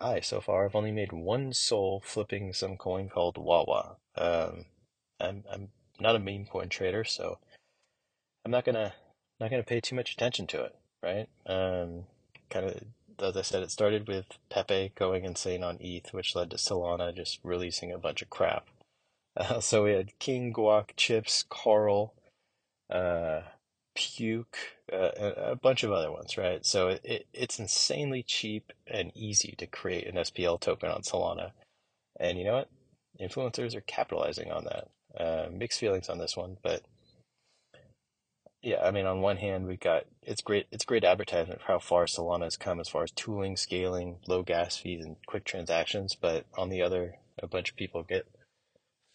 I 0.00 0.20
so 0.20 0.40
far 0.40 0.64
have 0.64 0.76
only 0.76 0.92
made 0.92 1.12
one 1.12 1.52
Sol 1.52 2.00
flipping 2.04 2.52
some 2.52 2.76
coin 2.76 3.08
called 3.08 3.38
Wawa. 3.38 3.96
Um, 4.16 4.66
I'm 5.20 5.44
I'm 5.50 5.68
not 5.98 6.16
a 6.16 6.20
meme 6.20 6.46
coin 6.46 6.68
trader, 6.68 7.04
so 7.04 7.38
I'm 8.44 8.50
not 8.50 8.64
gonna 8.64 8.94
not 9.40 9.50
to 9.50 9.62
pay 9.62 9.80
too 9.80 9.96
much 9.96 10.12
attention 10.12 10.46
to 10.48 10.64
it, 10.64 10.76
right? 11.02 11.28
Um, 11.46 12.04
kind 12.50 12.66
of, 12.66 12.82
as 13.20 13.36
I 13.36 13.42
said, 13.42 13.62
it 13.62 13.70
started 13.70 14.08
with 14.08 14.26
Pepe 14.50 14.92
going 14.94 15.24
insane 15.24 15.62
on 15.62 15.78
ETH, 15.80 16.12
which 16.12 16.34
led 16.34 16.50
to 16.50 16.56
Solana 16.56 17.14
just 17.14 17.38
releasing 17.42 17.92
a 17.92 17.98
bunch 17.98 18.22
of 18.22 18.30
crap. 18.30 18.66
Uh, 19.36 19.60
so 19.60 19.84
we 19.84 19.92
had 19.92 20.18
King, 20.18 20.52
Guac, 20.52 20.96
Chips, 20.96 21.44
Coral, 21.48 22.12
uh, 22.90 23.42
Puke, 23.94 24.56
uh, 24.92 25.10
a 25.36 25.56
bunch 25.56 25.82
of 25.82 25.92
other 25.92 26.10
ones, 26.12 26.38
right? 26.38 26.64
So 26.64 26.88
it, 26.88 27.00
it, 27.04 27.26
it's 27.32 27.58
insanely 27.58 28.22
cheap 28.22 28.72
and 28.86 29.12
easy 29.14 29.54
to 29.58 29.66
create 29.66 30.06
an 30.06 30.16
SPL 30.16 30.60
token 30.60 30.90
on 30.90 31.02
Solana. 31.02 31.52
And 32.18 32.38
you 32.38 32.44
know 32.44 32.54
what? 32.54 32.70
Influencers 33.20 33.74
are 33.74 33.80
capitalizing 33.82 34.50
on 34.50 34.64
that. 34.64 34.88
Uh, 35.18 35.48
mixed 35.50 35.80
feelings 35.80 36.08
on 36.08 36.18
this 36.18 36.36
one, 36.36 36.58
but 36.62 36.82
yeah, 38.62 38.82
I 38.82 38.90
mean, 38.90 39.06
on 39.06 39.20
one 39.20 39.36
hand, 39.36 39.66
we've 39.66 39.78
got 39.78 40.04
it's 40.22 40.42
great. 40.42 40.66
It's 40.72 40.84
great 40.84 41.04
advertisement 41.04 41.60
for 41.60 41.66
how 41.66 41.78
far 41.78 42.06
Solana 42.06 42.44
has 42.44 42.56
come 42.56 42.80
as 42.80 42.88
far 42.88 43.04
as 43.04 43.10
tooling, 43.12 43.56
scaling, 43.56 44.18
low 44.26 44.42
gas 44.42 44.76
fees, 44.76 45.04
and 45.04 45.16
quick 45.26 45.44
transactions. 45.44 46.16
But 46.20 46.44
on 46.56 46.68
the 46.68 46.82
other, 46.82 47.16
a 47.40 47.46
bunch 47.46 47.70
of 47.70 47.76
people 47.76 48.02
get 48.02 48.26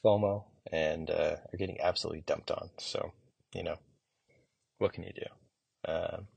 FOMO 0.03 0.45
and 0.71 1.09
uh, 1.09 1.35
are 1.51 1.57
getting 1.57 1.79
absolutely 1.81 2.23
dumped 2.25 2.51
on. 2.51 2.69
So, 2.77 3.11
you 3.53 3.63
know, 3.63 3.77
what 4.77 4.93
can 4.93 5.03
you 5.03 5.13
do? 5.13 5.91
Um, 5.91 6.27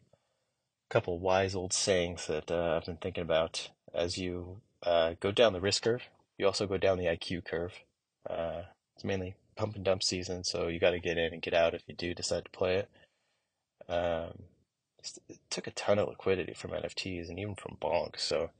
a 0.88 0.90
couple 0.90 1.18
wise 1.18 1.54
old 1.54 1.72
sayings 1.72 2.26
that 2.26 2.50
uh, 2.50 2.76
I've 2.76 2.86
been 2.86 2.96
thinking 2.96 3.22
about 3.22 3.70
as 3.94 4.18
you 4.18 4.60
uh, 4.82 5.14
go 5.20 5.32
down 5.32 5.52
the 5.52 5.60
risk 5.60 5.82
curve. 5.82 6.02
You 6.38 6.46
also 6.46 6.66
go 6.66 6.76
down 6.76 6.98
the 6.98 7.06
IQ 7.06 7.44
curve. 7.44 7.72
Uh, 8.28 8.62
it's 8.94 9.04
mainly 9.04 9.36
pump 9.56 9.74
and 9.74 9.84
dump 9.84 10.02
season, 10.02 10.44
so 10.44 10.68
you 10.68 10.78
got 10.78 10.90
to 10.90 11.00
get 11.00 11.18
in 11.18 11.32
and 11.32 11.42
get 11.42 11.54
out 11.54 11.74
if 11.74 11.82
you 11.86 11.94
do 11.94 12.14
decide 12.14 12.44
to 12.44 12.50
play 12.50 12.76
it. 12.76 12.88
Um, 13.88 14.44
it 15.28 15.38
took 15.50 15.66
a 15.66 15.72
ton 15.72 15.98
of 15.98 16.08
liquidity 16.08 16.52
from 16.54 16.72
NFTs 16.72 17.28
and 17.28 17.38
even 17.38 17.54
from 17.54 17.76
Bonk, 17.80 18.18
so 18.18 18.50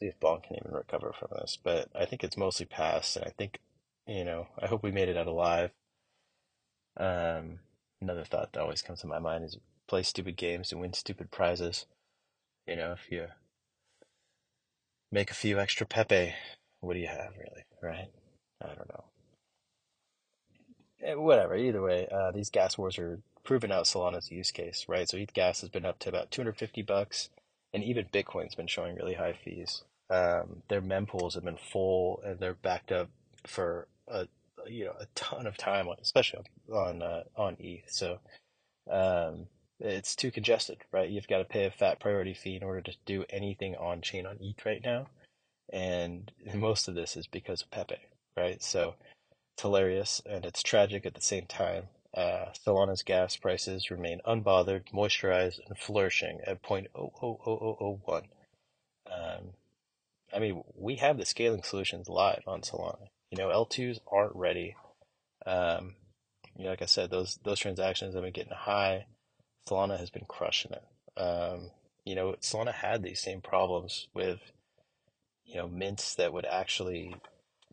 see 0.00 0.06
if 0.06 0.20
Bonk 0.20 0.44
can 0.44 0.56
even 0.56 0.72
recover 0.72 1.12
from 1.12 1.28
this. 1.32 1.58
But 1.62 1.88
I 1.94 2.04
think 2.04 2.22
it's 2.22 2.36
mostly 2.36 2.66
past, 2.66 3.16
and 3.16 3.24
I 3.24 3.30
think, 3.36 3.58
you 4.06 4.24
know, 4.24 4.48
I 4.60 4.66
hope 4.66 4.82
we 4.82 4.92
made 4.92 5.08
it 5.08 5.16
out 5.16 5.26
alive. 5.26 5.70
Um, 6.96 7.58
another 8.00 8.24
thought 8.24 8.52
that 8.52 8.60
always 8.60 8.82
comes 8.82 9.00
to 9.00 9.06
my 9.06 9.18
mind 9.18 9.44
is 9.44 9.58
play 9.88 10.02
stupid 10.02 10.36
games 10.36 10.72
and 10.72 10.80
win 10.80 10.92
stupid 10.92 11.30
prizes. 11.30 11.86
You 12.66 12.76
know, 12.76 12.92
if 12.92 13.10
you 13.10 13.26
make 15.12 15.30
a 15.30 15.34
few 15.34 15.58
extra 15.58 15.86
Pepe, 15.86 16.34
what 16.80 16.94
do 16.94 17.00
you 17.00 17.06
have 17.06 17.32
really, 17.38 17.64
right? 17.82 18.08
I 18.62 18.66
don't 18.68 18.88
know. 18.88 19.04
Eh, 21.02 21.14
whatever. 21.14 21.56
Either 21.56 21.82
way, 21.82 22.08
uh, 22.10 22.32
these 22.32 22.50
gas 22.50 22.76
wars 22.76 22.98
are 22.98 23.20
proving 23.44 23.70
out 23.70 23.84
Solana's 23.84 24.30
use 24.30 24.50
case, 24.50 24.86
right? 24.88 25.08
So 25.08 25.16
ETH 25.16 25.32
gas 25.32 25.60
has 25.60 25.70
been 25.70 25.84
up 25.84 25.98
to 26.00 26.08
about 26.08 26.30
250 26.30 26.82
bucks, 26.82 27.28
and 27.72 27.84
even 27.84 28.06
Bitcoin's 28.06 28.54
been 28.54 28.66
showing 28.66 28.96
really 28.96 29.14
high 29.14 29.34
fees. 29.34 29.84
Um, 30.10 30.62
their 30.68 30.82
mempools 30.82 31.34
have 31.34 31.44
been 31.44 31.58
full, 31.58 32.20
and 32.24 32.38
they're 32.38 32.54
backed 32.54 32.92
up 32.92 33.08
for 33.44 33.86
a 34.08 34.26
you 34.68 34.86
know 34.86 34.94
a 34.98 35.06
ton 35.14 35.46
of 35.46 35.56
time, 35.56 35.88
especially 36.00 36.44
on 36.72 37.02
uh, 37.02 37.22
on 37.36 37.56
ETH. 37.60 37.90
So 37.90 38.18
um, 38.90 39.46
it's 39.80 40.16
too 40.16 40.30
congested, 40.30 40.78
right? 40.92 41.08
You've 41.10 41.28
got 41.28 41.38
to 41.38 41.44
pay 41.44 41.64
a 41.66 41.70
fat 41.70 42.00
priority 42.00 42.34
fee 42.34 42.56
in 42.56 42.62
order 42.62 42.82
to 42.82 42.92
do 43.04 43.24
anything 43.30 43.76
on 43.76 44.00
chain 44.00 44.26
on 44.26 44.38
ETH 44.40 44.64
right 44.64 44.82
now, 44.84 45.08
and 45.72 46.30
most 46.54 46.88
of 46.88 46.94
this 46.94 47.16
is 47.16 47.26
because 47.26 47.62
of 47.62 47.70
Pepe, 47.70 48.00
right? 48.36 48.62
So 48.62 48.94
it's 49.54 49.62
hilarious 49.62 50.20
and 50.26 50.44
it's 50.44 50.62
tragic 50.62 51.06
at 51.06 51.14
the 51.14 51.20
same 51.22 51.46
time. 51.46 51.84
Uh, 52.14 52.46
Solana's 52.66 53.02
gas 53.02 53.36
prices 53.36 53.90
remain 53.90 54.20
unbothered, 54.26 54.90
moisturized, 54.92 55.60
and 55.66 55.78
flourishing 55.78 56.40
at 56.46 56.62
0.00001. 56.62 58.22
Um, 59.10 59.52
I 60.34 60.38
mean, 60.38 60.62
we 60.74 60.96
have 60.96 61.18
the 61.18 61.26
scaling 61.26 61.62
solutions 61.62 62.08
live 62.08 62.42
on 62.46 62.62
Solana. 62.62 63.08
You 63.30 63.38
know, 63.38 63.48
L2s 63.48 63.98
aren't 64.10 64.36
ready. 64.36 64.76
Um, 65.44 65.94
you 66.56 66.64
know, 66.64 66.70
like 66.70 66.82
I 66.82 66.86
said, 66.86 67.10
those 67.10 67.38
those 67.44 67.60
transactions 67.60 68.14
have 68.14 68.22
been 68.22 68.32
getting 68.32 68.52
high. 68.52 69.06
Solana 69.68 69.98
has 69.98 70.10
been 70.10 70.26
crushing 70.26 70.72
it. 70.72 71.20
Um, 71.20 71.70
you 72.04 72.14
know, 72.14 72.36
Solana 72.40 72.72
had 72.72 73.02
these 73.02 73.20
same 73.20 73.40
problems 73.40 74.06
with, 74.14 74.38
you 75.44 75.56
know, 75.56 75.66
mints 75.66 76.14
that 76.14 76.32
would 76.32 76.46
actually 76.46 77.16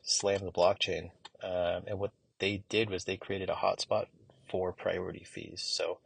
slam 0.01 0.43
the 0.43 0.51
blockchain 0.51 1.11
um, 1.43 1.83
and 1.87 1.99
what 1.99 2.11
they 2.39 2.63
did 2.69 2.89
was 2.89 3.03
they 3.03 3.17
created 3.17 3.49
a 3.49 3.55
hotspot 3.55 4.07
for 4.49 4.71
priority 4.71 5.25
fees. 5.25 5.61
So 5.61 5.99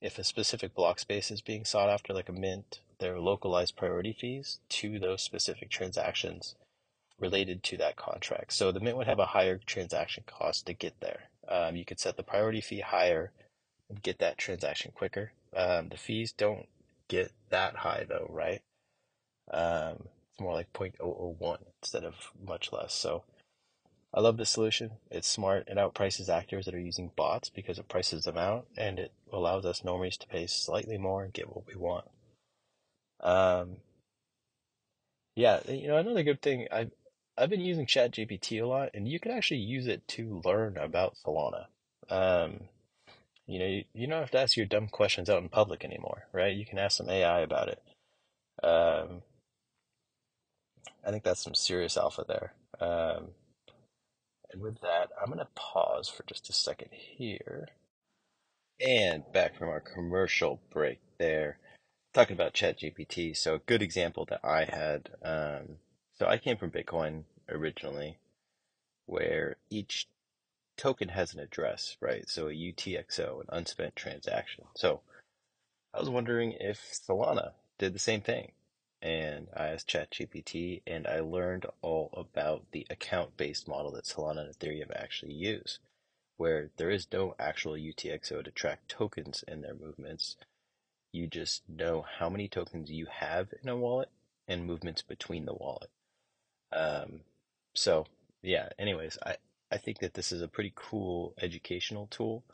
if 0.00 0.18
a 0.18 0.24
specific 0.24 0.74
block 0.74 1.00
space 1.00 1.30
is 1.30 1.40
being 1.40 1.64
sought 1.64 1.90
after, 1.90 2.12
like 2.12 2.28
a 2.28 2.32
mint, 2.32 2.80
there 2.98 3.14
are 3.14 3.20
localized 3.20 3.76
priority 3.76 4.12
fees 4.12 4.60
to 4.68 4.98
those 4.98 5.22
specific 5.22 5.70
transactions 5.70 6.54
related 7.18 7.62
to 7.64 7.76
that 7.78 7.96
contract. 7.96 8.52
So 8.52 8.72
the 8.72 8.80
mint 8.80 8.96
would 8.96 9.06
have 9.06 9.18
a 9.18 9.26
higher 9.26 9.58
transaction 9.58 10.24
cost 10.26 10.66
to 10.66 10.74
get 10.74 11.00
there. 11.00 11.30
Um, 11.48 11.76
you 11.76 11.84
could 11.84 12.00
set 12.00 12.16
the 12.16 12.22
priority 12.22 12.60
fee 12.60 12.80
higher 12.80 13.32
and 13.88 14.02
get 14.02 14.18
that 14.18 14.38
transaction 14.38 14.92
quicker. 14.94 15.32
Um, 15.54 15.88
the 15.88 15.96
fees 15.96 16.32
don't 16.32 16.66
get 17.08 17.32
that 17.50 17.76
high 17.76 18.04
though, 18.08 18.28
right? 18.30 18.62
Um, 19.50 20.08
it's 20.30 20.40
more 20.40 20.52
like 20.52 20.72
0.001 20.72 21.58
instead 21.82 22.04
of 22.04 22.14
much 22.44 22.72
less. 22.72 22.92
So 22.92 23.22
I 24.12 24.20
love 24.20 24.36
this 24.36 24.50
solution. 24.50 24.92
It's 25.10 25.28
smart. 25.28 25.68
It 25.68 25.76
outprices 25.76 26.28
actors 26.28 26.64
that 26.64 26.74
are 26.74 26.80
using 26.80 27.12
bots 27.16 27.48
because 27.48 27.78
it 27.78 27.88
prices 27.88 28.24
them 28.24 28.36
out 28.36 28.66
and 28.76 28.98
it 28.98 29.12
allows 29.32 29.64
us 29.64 29.82
normies 29.82 30.18
to 30.18 30.26
pay 30.26 30.46
slightly 30.46 30.98
more 30.98 31.22
and 31.24 31.32
get 31.32 31.54
what 31.54 31.66
we 31.66 31.74
want. 31.74 32.06
Um, 33.20 33.76
yeah, 35.34 35.60
you 35.68 35.88
know, 35.88 35.98
another 35.98 36.22
good 36.22 36.40
thing, 36.40 36.66
I've, 36.72 36.90
I've 37.38 37.50
been 37.50 37.60
using 37.60 37.86
ChatGPT 37.86 38.62
a 38.62 38.66
lot 38.66 38.90
and 38.94 39.06
you 39.06 39.20
can 39.20 39.32
actually 39.32 39.60
use 39.60 39.86
it 39.86 40.06
to 40.08 40.40
learn 40.44 40.78
about 40.78 41.16
Solana. 41.16 41.66
Um, 42.08 42.60
you 43.46 43.58
know, 43.58 43.66
you, 43.66 43.84
you 43.94 44.06
don't 44.06 44.20
have 44.20 44.30
to 44.32 44.40
ask 44.40 44.56
your 44.56 44.66
dumb 44.66 44.88
questions 44.88 45.28
out 45.28 45.42
in 45.42 45.48
public 45.48 45.84
anymore, 45.84 46.26
right? 46.32 46.54
You 46.54 46.64
can 46.64 46.78
ask 46.78 46.96
some 46.96 47.10
AI 47.10 47.40
about 47.40 47.68
it. 47.68 47.82
Um, 48.62 49.22
I 51.04 51.10
think 51.10 51.24
that's 51.24 51.42
some 51.42 51.54
serious 51.54 51.96
alpha 51.96 52.24
there. 52.26 52.54
Um, 52.80 53.28
and 54.52 54.62
with 54.62 54.80
that, 54.80 55.10
I'm 55.20 55.26
going 55.26 55.38
to 55.38 55.48
pause 55.54 56.08
for 56.08 56.24
just 56.24 56.48
a 56.48 56.52
second 56.52 56.88
here. 56.92 57.68
And 58.80 59.24
back 59.32 59.56
from 59.56 59.68
our 59.68 59.80
commercial 59.80 60.60
break 60.70 60.98
there, 61.18 61.58
talking 62.12 62.34
about 62.34 62.54
ChatGPT. 62.54 63.36
So, 63.36 63.54
a 63.54 63.58
good 63.60 63.82
example 63.82 64.26
that 64.28 64.40
I 64.44 64.64
had. 64.64 65.10
Um, 65.24 65.76
so, 66.18 66.26
I 66.26 66.38
came 66.38 66.56
from 66.56 66.70
Bitcoin 66.70 67.24
originally, 67.48 68.18
where 69.06 69.56
each 69.70 70.08
token 70.76 71.08
has 71.10 71.34
an 71.34 71.40
address, 71.40 71.96
right? 72.00 72.28
So, 72.28 72.48
a 72.48 72.52
UTXO, 72.52 73.40
an 73.40 73.46
unspent 73.50 73.96
transaction. 73.96 74.64
So, 74.74 75.00
I 75.94 76.00
was 76.00 76.10
wondering 76.10 76.52
if 76.58 76.80
Solana 76.92 77.52
did 77.78 77.94
the 77.94 77.98
same 77.98 78.20
thing 78.20 78.52
and 79.02 79.48
I 79.54 79.68
asked 79.68 79.88
ChatGPT, 79.88 80.82
and 80.86 81.06
I 81.06 81.20
learned 81.20 81.66
all 81.82 82.10
about 82.16 82.64
the 82.72 82.86
account-based 82.90 83.68
model 83.68 83.92
that 83.92 84.04
Solana 84.04 84.46
and 84.46 84.54
Ethereum 84.54 84.90
actually 84.94 85.32
use, 85.32 85.78
where 86.36 86.70
there 86.76 86.90
is 86.90 87.06
no 87.12 87.34
actual 87.38 87.74
UTXO 87.74 88.42
to 88.42 88.50
track 88.50 88.80
tokens 88.88 89.44
and 89.46 89.62
their 89.62 89.74
movements. 89.74 90.36
You 91.12 91.28
just 91.28 91.68
know 91.68 92.04
how 92.18 92.28
many 92.28 92.48
tokens 92.48 92.90
you 92.90 93.06
have 93.10 93.54
in 93.62 93.68
a 93.68 93.76
wallet 93.76 94.08
and 94.48 94.66
movements 94.66 95.02
between 95.02 95.44
the 95.44 95.54
wallet. 95.54 95.90
Um, 96.72 97.20
so 97.74 98.06
yeah. 98.42 98.68
Anyways, 98.78 99.18
I 99.24 99.36
I 99.70 99.78
think 99.78 99.98
that 100.00 100.14
this 100.14 100.32
is 100.32 100.42
a 100.42 100.48
pretty 100.48 100.72
cool 100.74 101.34
educational 101.40 102.06
tool 102.08 102.44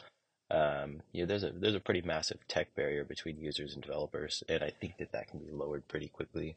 um, 0.53 1.01
you 1.13 1.23
know, 1.23 1.27
there's 1.27 1.45
a 1.45 1.51
there's 1.51 1.75
a 1.75 1.81
pretty 1.81 2.03
massive 2.03 2.47
tech 2.47 2.75
barrier 2.75 3.05
between 3.05 3.41
users 3.41 3.73
and 3.73 3.83
developers, 3.83 4.45
and 4.51 4.63
I 4.63 4.71
think 4.71 4.99
that 4.99 5.13
that 5.13 5.29
can 5.29 5.41
be 5.41 5.51
lowered 5.51 5.89
pretty 5.89 6.09
quickly. 6.09 6.57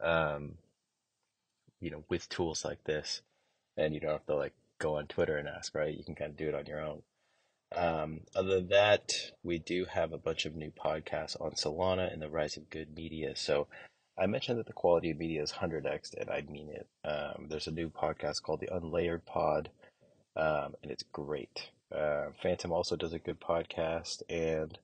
Um, 0.00 0.54
you 1.78 1.90
know, 1.90 2.04
with 2.08 2.28
tools 2.30 2.64
like 2.64 2.84
this, 2.84 3.20
and 3.76 3.92
you 3.92 4.00
don't 4.00 4.12
have 4.12 4.26
to 4.26 4.34
like 4.34 4.54
go 4.78 4.96
on 4.96 5.08
Twitter 5.08 5.36
and 5.36 5.46
ask, 5.46 5.74
right? 5.74 5.94
You 5.94 6.04
can 6.04 6.14
kind 6.14 6.30
of 6.30 6.38
do 6.38 6.48
it 6.48 6.54
on 6.54 6.64
your 6.64 6.80
own. 6.80 7.02
Um, 7.76 8.20
other 8.34 8.56
than 8.56 8.68
that, 8.68 9.12
we 9.42 9.58
do 9.58 9.84
have 9.84 10.14
a 10.14 10.18
bunch 10.18 10.46
of 10.46 10.56
new 10.56 10.70
podcasts 10.70 11.38
on 11.38 11.50
Solana 11.50 12.10
and 12.10 12.22
the 12.22 12.30
rise 12.30 12.56
of 12.56 12.70
good 12.70 12.96
media. 12.96 13.36
So 13.36 13.66
I 14.20 14.26
mentioned 14.26 14.58
that 14.58 14.66
the 14.66 14.72
quality 14.72 15.10
of 15.10 15.18
media 15.18 15.42
is 15.42 15.52
100x, 15.52 16.14
and 16.18 16.28
I 16.28 16.42
mean 16.50 16.70
it. 16.70 16.88
Um, 17.06 17.46
there's 17.48 17.68
a 17.68 17.72
new 17.72 17.88
podcast 17.88 18.42
called 18.42 18.60
the 18.60 18.68
Unlayered 18.68 19.24
Pod, 19.24 19.70
um, 20.36 20.74
and 20.82 20.90
it's 20.90 21.04
great. 21.12 21.68
Uh, 21.94 22.26
Phantom 22.42 22.72
also 22.72 22.96
does 22.96 23.12
a 23.12 23.18
good 23.18 23.40
podcast, 23.40 24.22
and 24.28 24.78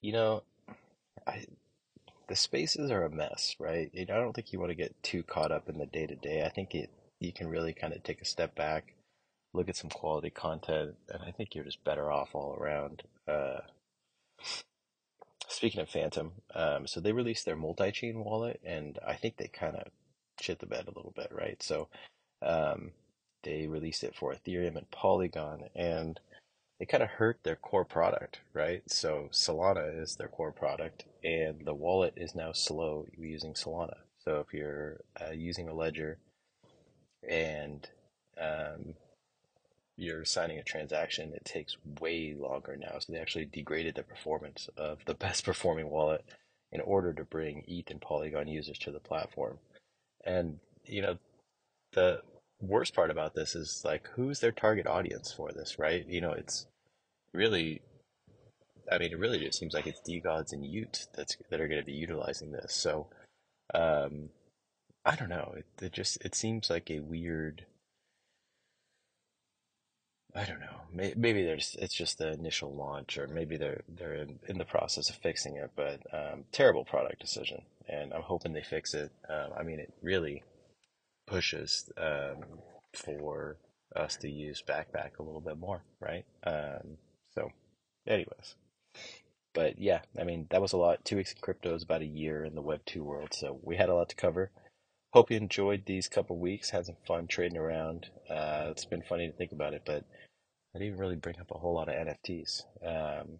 you 0.00 0.12
know, 0.12 0.42
I 1.26 1.46
the 2.28 2.36
spaces 2.36 2.90
are 2.90 3.04
a 3.04 3.10
mess, 3.10 3.54
right? 3.58 3.90
I 3.96 4.04
don't 4.04 4.32
think 4.32 4.52
you 4.52 4.58
want 4.58 4.70
to 4.70 4.76
get 4.76 5.00
too 5.02 5.22
caught 5.22 5.52
up 5.52 5.68
in 5.68 5.78
the 5.78 5.86
day 5.86 6.06
to 6.06 6.16
day. 6.16 6.44
I 6.44 6.48
think 6.48 6.74
it 6.74 6.90
you 7.20 7.32
can 7.32 7.48
really 7.48 7.72
kind 7.72 7.92
of 7.92 8.02
take 8.02 8.20
a 8.20 8.26
step 8.26 8.54
back, 8.54 8.94
look 9.54 9.68
at 9.68 9.76
some 9.76 9.90
quality 9.90 10.30
content, 10.30 10.94
and 11.08 11.22
I 11.22 11.30
think 11.32 11.54
you're 11.54 11.64
just 11.64 11.84
better 11.84 12.10
off 12.10 12.34
all 12.34 12.54
around. 12.58 13.02
Uh, 13.26 13.60
speaking 15.48 15.80
of 15.80 15.88
Phantom, 15.88 16.32
um, 16.54 16.86
so 16.86 17.00
they 17.00 17.12
released 17.12 17.44
their 17.44 17.56
multi-chain 17.56 18.22
wallet, 18.24 18.60
and 18.64 18.98
I 19.06 19.14
think 19.14 19.36
they 19.36 19.48
kind 19.48 19.76
of 19.76 19.88
shit 20.40 20.58
the 20.58 20.66
bed 20.66 20.86
a 20.86 20.96
little 20.96 21.12
bit, 21.16 21.30
right? 21.32 21.62
So 21.62 21.88
um, 22.42 22.92
they 23.42 23.66
released 23.66 24.04
it 24.04 24.14
for 24.14 24.34
Ethereum 24.34 24.76
and 24.76 24.90
Polygon, 24.90 25.64
and 25.74 26.20
they 26.78 26.86
kind 26.86 27.02
of 27.02 27.10
hurt 27.10 27.40
their 27.42 27.56
core 27.56 27.84
product, 27.84 28.40
right? 28.52 28.82
So 28.88 29.28
Solana 29.32 30.02
is 30.02 30.16
their 30.16 30.28
core 30.28 30.52
product, 30.52 31.04
and 31.24 31.64
the 31.64 31.74
wallet 31.74 32.14
is 32.16 32.34
now 32.34 32.52
slow 32.52 33.06
using 33.16 33.54
Solana. 33.54 33.98
So 34.18 34.44
if 34.46 34.52
you're 34.52 34.98
uh, 35.20 35.32
using 35.32 35.68
a 35.68 35.74
ledger 35.74 36.18
and 37.28 37.88
um, 38.40 38.94
you're 39.96 40.24
signing 40.24 40.58
a 40.58 40.62
transaction, 40.62 41.32
it 41.34 41.44
takes 41.44 41.76
way 42.00 42.34
longer 42.38 42.76
now. 42.76 42.98
So 42.98 43.12
they 43.12 43.18
actually 43.18 43.46
degraded 43.46 43.94
the 43.94 44.02
performance 44.02 44.68
of 44.76 45.04
the 45.06 45.14
best 45.26 45.44
performing 45.44 45.90
wallet 45.90 46.24
in 46.72 46.80
order 46.80 47.12
to 47.12 47.24
bring 47.24 47.64
ETH 47.66 47.90
and 47.90 48.00
Polygon 48.00 48.48
users 48.48 48.78
to 48.80 48.90
the 48.90 49.00
platform. 49.00 49.58
And 50.24 50.58
you 50.84 51.02
know, 51.02 51.18
the 51.92 52.20
worst 52.60 52.94
part 52.94 53.10
about 53.10 53.34
this 53.34 53.54
is 53.54 53.82
like 53.84 54.08
who's 54.14 54.40
their 54.40 54.52
target 54.52 54.86
audience 54.86 55.32
for 55.32 55.52
this, 55.52 55.78
right? 55.78 56.06
You 56.08 56.20
know, 56.20 56.32
it's 56.32 56.66
really 57.32 57.82
I 58.90 58.98
mean, 58.98 59.12
it 59.12 59.18
really 59.18 59.38
just 59.38 59.58
seems 59.58 59.74
like 59.74 59.86
it's 59.86 60.00
DeGods 60.00 60.52
and 60.52 60.62
y00ts 60.62 61.08
that's 61.14 61.36
that 61.50 61.60
are 61.60 61.68
going 61.68 61.80
to 61.80 61.86
be 61.86 61.92
utilizing 61.92 62.52
this. 62.52 62.72
So, 62.72 63.08
um, 63.74 64.30
I 65.04 65.16
don't 65.16 65.28
know. 65.28 65.54
It, 65.56 65.66
it 65.82 65.92
just 65.92 66.18
it 66.24 66.34
seems 66.34 66.70
like 66.70 66.90
a 66.90 67.00
weird 67.00 67.64
I 70.34 70.44
don't 70.44 70.60
know. 70.60 70.82
Maybe 70.92 71.42
there's 71.44 71.76
it's 71.80 71.94
just 71.94 72.18
the 72.18 72.32
initial 72.32 72.74
launch, 72.74 73.16
or 73.16 73.26
maybe 73.26 73.56
they're 73.56 73.82
they're 73.88 74.14
in, 74.14 74.38
in 74.48 74.58
the 74.58 74.64
process 74.64 75.08
of 75.08 75.16
fixing 75.16 75.56
it. 75.56 75.70
But 75.74 76.00
um, 76.12 76.44
terrible 76.52 76.84
product 76.84 77.20
decision, 77.20 77.62
and 77.88 78.12
I'm 78.12 78.22
hoping 78.22 78.52
they 78.52 78.62
fix 78.62 78.92
it. 78.94 79.12
Um, 79.28 79.52
I 79.58 79.62
mean, 79.62 79.80
it 79.80 79.92
really 80.02 80.42
pushes 81.26 81.90
um, 81.96 82.44
for 82.92 83.56
us 83.94 84.16
to 84.16 84.30
use 84.30 84.62
Backpack 84.66 85.18
a 85.18 85.22
little 85.22 85.40
bit 85.40 85.58
more, 85.58 85.82
right? 86.00 86.24
Um, 86.44 86.98
so, 87.34 87.50
anyways, 88.06 88.56
but 89.54 89.78
yeah, 89.78 90.00
I 90.18 90.24
mean 90.24 90.46
that 90.50 90.60
was 90.60 90.74
a 90.74 90.78
lot. 90.78 91.04
Two 91.04 91.16
weeks 91.16 91.32
in 91.32 91.38
crypto 91.40 91.74
is 91.74 91.82
about 91.82 92.02
a 92.02 92.06
year 92.06 92.44
in 92.44 92.54
the 92.54 92.62
Web 92.62 92.80
two 92.84 93.04
world, 93.04 93.30
so 93.32 93.58
we 93.62 93.76
had 93.76 93.88
a 93.88 93.94
lot 93.94 94.10
to 94.10 94.16
cover. 94.16 94.50
Hope 95.16 95.30
you 95.30 95.38
enjoyed 95.38 95.86
these 95.86 96.08
couple 96.08 96.36
weeks. 96.36 96.68
Had 96.68 96.84
some 96.84 96.96
fun 97.06 97.26
trading 97.26 97.56
around. 97.56 98.10
Uh, 98.28 98.66
it's 98.68 98.84
been 98.84 99.00
funny 99.00 99.26
to 99.26 99.32
think 99.32 99.50
about 99.50 99.72
it, 99.72 99.80
but 99.86 100.04
I 100.74 100.78
didn't 100.78 100.98
really 100.98 101.16
bring 101.16 101.40
up 101.40 101.50
a 101.50 101.56
whole 101.56 101.72
lot 101.72 101.88
of 101.88 101.94
NFTs, 101.94 102.64
um, 102.84 103.38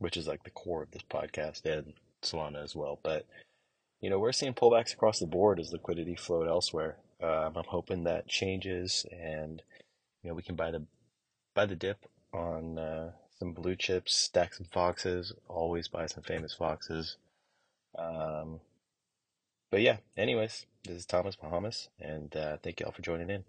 which 0.00 0.16
is 0.16 0.26
like 0.26 0.42
the 0.42 0.50
core 0.50 0.82
of 0.82 0.90
this 0.90 1.04
podcast 1.08 1.64
and 1.64 1.92
Solana 2.24 2.64
as 2.64 2.74
well. 2.74 2.98
But 3.04 3.24
you 4.00 4.10
know, 4.10 4.18
we're 4.18 4.32
seeing 4.32 4.52
pullbacks 4.52 4.92
across 4.94 5.20
the 5.20 5.28
board 5.28 5.60
as 5.60 5.72
liquidity 5.72 6.16
flowed 6.16 6.48
elsewhere. 6.48 6.96
Um, 7.22 7.52
I'm 7.54 7.68
hoping 7.68 8.02
that 8.02 8.26
changes, 8.26 9.06
and 9.12 9.62
you 10.24 10.30
know, 10.30 10.34
we 10.34 10.42
can 10.42 10.56
buy 10.56 10.72
the 10.72 10.82
buy 11.54 11.66
the 11.66 11.76
dip 11.76 12.04
on 12.32 12.80
uh, 12.80 13.12
some 13.38 13.52
blue 13.52 13.76
chips, 13.76 14.12
stack 14.12 14.54
some 14.54 14.66
foxes. 14.72 15.32
Always 15.46 15.86
buy 15.86 16.06
some 16.06 16.24
famous 16.24 16.52
foxes. 16.52 17.16
Um, 17.96 18.58
but 19.72 19.80
yeah, 19.80 19.96
anyways, 20.18 20.66
this 20.84 20.98
is 20.98 21.06
Thomas 21.06 21.34
Bahamas, 21.34 21.88
and 21.98 22.36
uh, 22.36 22.58
thank 22.62 22.78
you 22.78 22.86
all 22.86 22.92
for 22.92 23.00
joining 23.00 23.30
in. 23.30 23.44